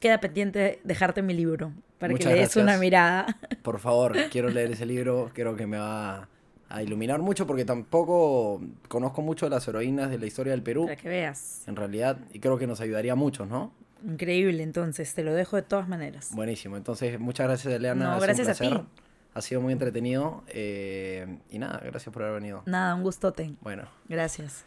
[0.00, 2.62] queda pendiente dejarte mi libro para Muchas que le des gracias.
[2.64, 3.26] una mirada.
[3.62, 5.30] Por favor, quiero leer ese libro.
[5.32, 6.28] Creo que me va
[6.68, 10.84] a iluminar mucho porque tampoco conozco mucho de las heroínas de la historia del Perú,
[10.86, 11.62] para que veas.
[11.68, 13.72] en realidad, y creo que nos ayudaría a muchos, ¿no?
[14.04, 16.30] Increíble, entonces, te lo dejo de todas maneras.
[16.32, 16.76] Buenísimo.
[16.76, 18.04] Entonces, muchas gracias, Eliana.
[18.04, 18.86] No, Ha sido un gracias a ti.
[19.34, 20.42] Ha sido muy entretenido.
[20.48, 22.62] eh, y nada, gracias por haber venido.
[22.66, 23.54] Nada, un gustote.
[23.60, 24.64] Bueno, Gracias.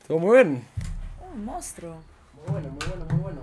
[0.00, 0.64] estuvo muy bien.
[1.34, 1.96] Un monstruo.
[2.34, 3.40] Muy bueno, muy bueno, muy bueno.